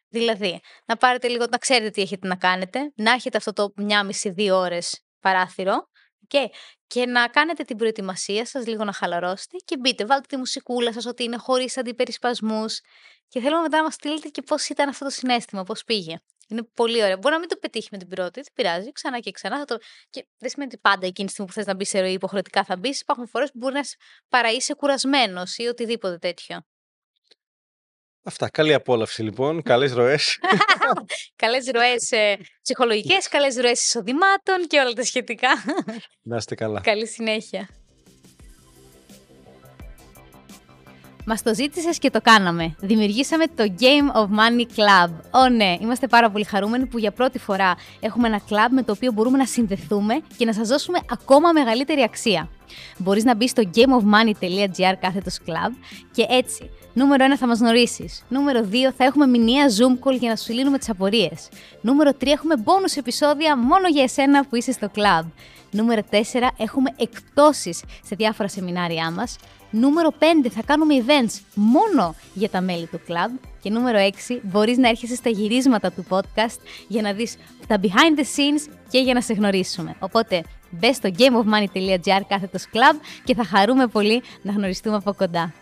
Δηλαδή, 0.07 0.59
να 0.85 0.97
πάρετε 0.97 1.27
λίγο, 1.27 1.45
να 1.49 1.57
ξέρετε 1.57 1.89
τι 1.89 2.01
έχετε 2.01 2.27
να 2.27 2.35
κάνετε, 2.35 2.91
να 2.95 3.11
έχετε 3.11 3.37
αυτό 3.37 3.53
το 3.53 3.71
μια 3.75 4.03
μισή-δύο 4.03 4.57
ώρες 4.57 5.03
παράθυρο 5.19 5.89
okay, 6.27 6.45
και 6.87 7.05
να 7.05 7.27
κάνετε 7.27 7.63
την 7.63 7.77
προετοιμασία 7.77 8.45
σας, 8.45 8.67
λίγο 8.67 8.83
να 8.83 8.93
χαλαρώσετε 8.93 9.57
και 9.65 9.77
μπείτε, 9.77 10.05
βάλτε 10.05 10.25
τη 10.29 10.37
μουσικούλα 10.37 10.93
σας 10.93 11.05
ότι 11.05 11.23
είναι 11.23 11.37
χωρίς 11.37 11.77
αντιπερισπασμούς 11.77 12.81
και 13.27 13.39
θέλουμε 13.39 13.61
μετά 13.61 13.77
να 13.77 13.83
μας 13.83 13.93
στείλετε 13.93 14.27
και 14.27 14.41
πώς 14.41 14.69
ήταν 14.69 14.89
αυτό 14.89 15.05
το 15.05 15.11
συνέστημα, 15.11 15.63
πώς 15.63 15.83
πήγε. 15.83 16.15
Είναι 16.47 16.63
πολύ 16.73 17.03
ωραίο. 17.03 17.17
Μπορεί 17.17 17.33
να 17.33 17.39
μην 17.39 17.49
το 17.49 17.55
πετύχει 17.55 17.87
με 17.91 17.97
την 17.97 18.07
πρώτη, 18.07 18.41
δεν 18.41 18.53
πειράζει, 18.53 18.91
ξανά 18.91 19.19
και 19.19 19.31
ξανά. 19.31 19.57
Θα 19.57 19.65
το... 19.65 19.77
Και 20.09 20.27
δεν 20.37 20.49
σημαίνει 20.49 20.71
ότι 20.73 20.81
πάντα 20.81 21.05
εκείνη 21.05 21.27
τη 21.27 21.33
στιγμή 21.33 21.51
που 21.51 21.57
θες 21.57 21.65
να 21.65 21.75
μπεις 21.75 21.89
σε 21.89 21.99
ροή 21.99 22.11
υποχρεωτικά 22.13 22.63
θα 22.63 22.77
μπεις. 22.77 22.99
Υπάρχουν 23.01 23.27
φορές 23.27 23.51
που 23.51 23.57
μπορείς 23.57 23.73
να 23.73 23.79
είσαι- 23.79 23.97
παρά 24.29 24.51
είσαι 24.51 24.73
κουρασμένος 24.73 25.57
ή 25.57 25.67
οτιδήποτε 25.67 26.17
τέτοιο. 26.17 26.65
Αυτά. 28.23 28.49
Καλή 28.49 28.73
απόλαυση 28.73 29.23
λοιπόν. 29.23 29.61
Καλές 29.71 29.93
ροές. 29.93 30.39
καλές 31.35 31.69
ροές 31.73 32.11
ε, 32.11 32.37
ψυχολογικές, 32.61 33.27
καλές 33.27 33.55
ροές 33.55 33.83
εισοδημάτων 33.83 34.67
και 34.67 34.79
όλα 34.79 34.93
τα 34.93 35.03
σχετικά. 35.03 35.49
να 36.29 36.35
είστε 36.35 36.55
καλά. 36.55 36.81
Καλή 36.81 37.07
συνέχεια. 37.07 37.69
Μας 41.25 41.43
το 41.43 41.53
ζήτησες 41.53 41.97
και 41.97 42.09
το 42.09 42.21
κάναμε. 42.21 42.75
Δημιουργήσαμε 42.79 43.47
το 43.47 43.73
Game 43.79 44.17
of 44.19 44.23
Money 44.23 44.61
Club. 44.61 45.09
Ω 45.31 45.49
ναι, 45.49 45.77
είμαστε 45.81 46.07
πάρα 46.07 46.31
πολύ 46.31 46.43
χαρούμενοι 46.43 46.85
που 46.85 46.97
για 46.97 47.11
πρώτη 47.11 47.39
φορά 47.39 47.75
έχουμε 47.99 48.27
ένα 48.27 48.41
club 48.49 48.69
με 48.71 48.83
το 48.83 48.91
οποίο 48.91 49.11
μπορούμε 49.11 49.37
να 49.37 49.45
συνδεθούμε 49.45 50.21
και 50.37 50.45
να 50.45 50.53
σας 50.53 50.67
δώσουμε 50.67 50.99
ακόμα 51.09 51.51
μεγαλύτερη 51.51 52.01
αξία. 52.01 52.49
Μπορείς 52.97 53.23
να 53.23 53.35
μπεις 53.35 53.49
στο 53.49 53.63
gameofmoney.gr 53.75 54.93
κάθετος 54.99 55.37
club 55.45 55.71
και 56.11 56.25
έτσι. 56.29 56.69
Νούμερο 56.93 57.25
1 57.33 57.37
θα 57.37 57.47
μας 57.47 57.59
γνωρίσεις. 57.59 58.23
Νούμερο 58.29 58.67
2 58.71 58.93
θα 58.97 59.03
έχουμε 59.03 59.27
μηνιαία 59.27 59.65
Zoom 59.67 60.07
call 60.07 60.19
για 60.19 60.29
να 60.29 60.35
σου 60.35 60.53
λύνουμε 60.53 60.77
τις 60.77 60.89
απορίες. 60.89 61.49
Νούμερο 61.81 62.11
3 62.21 62.27
έχουμε 62.27 62.55
bonus 62.65 62.97
επεισόδια 62.97 63.57
μόνο 63.57 63.87
για 63.87 64.03
εσένα 64.03 64.45
που 64.45 64.55
είσαι 64.55 64.71
στο 64.71 64.91
club. 64.95 65.25
Νούμερο 65.71 66.01
4 66.11 66.15
έχουμε 66.57 66.89
εκπτώσεις 66.97 67.83
σε 68.03 68.15
διάφορα 68.15 68.49
σεμινάρια 68.49 69.11
μας. 69.11 69.35
Νούμερο 69.71 70.09
5 70.19 70.49
θα 70.49 70.61
κάνουμε 70.65 71.03
events 71.05 71.39
μόνο 71.53 72.15
για 72.33 72.49
τα 72.49 72.61
μέλη 72.61 72.85
του 72.85 72.99
club. 73.07 73.39
Και 73.61 73.69
νούμερο 73.69 73.97
6 74.27 74.39
μπορείς 74.41 74.77
να 74.77 74.89
έρχεσαι 74.89 75.15
στα 75.15 75.29
γυρίσματα 75.29 75.91
του 75.91 76.05
podcast 76.09 76.59
για 76.87 77.01
να 77.01 77.13
δεις 77.13 77.37
τα 77.67 77.79
behind 77.81 78.19
the 78.19 78.23
scenes 78.23 78.73
και 78.89 78.99
για 78.99 79.13
να 79.13 79.21
σε 79.21 79.33
γνωρίσουμε. 79.33 79.95
Οπότε 79.99 80.43
μπες 80.69 80.95
στο 80.95 81.09
gameofmoney.gr 81.17 82.21
κάθετος 82.27 82.65
club 82.73 82.99
και 83.23 83.35
θα 83.35 83.43
χαρούμε 83.45 83.87
πολύ 83.87 84.21
να 84.41 84.51
γνωριστούμε 84.51 84.95
από 84.95 85.13
κοντά. 85.13 85.53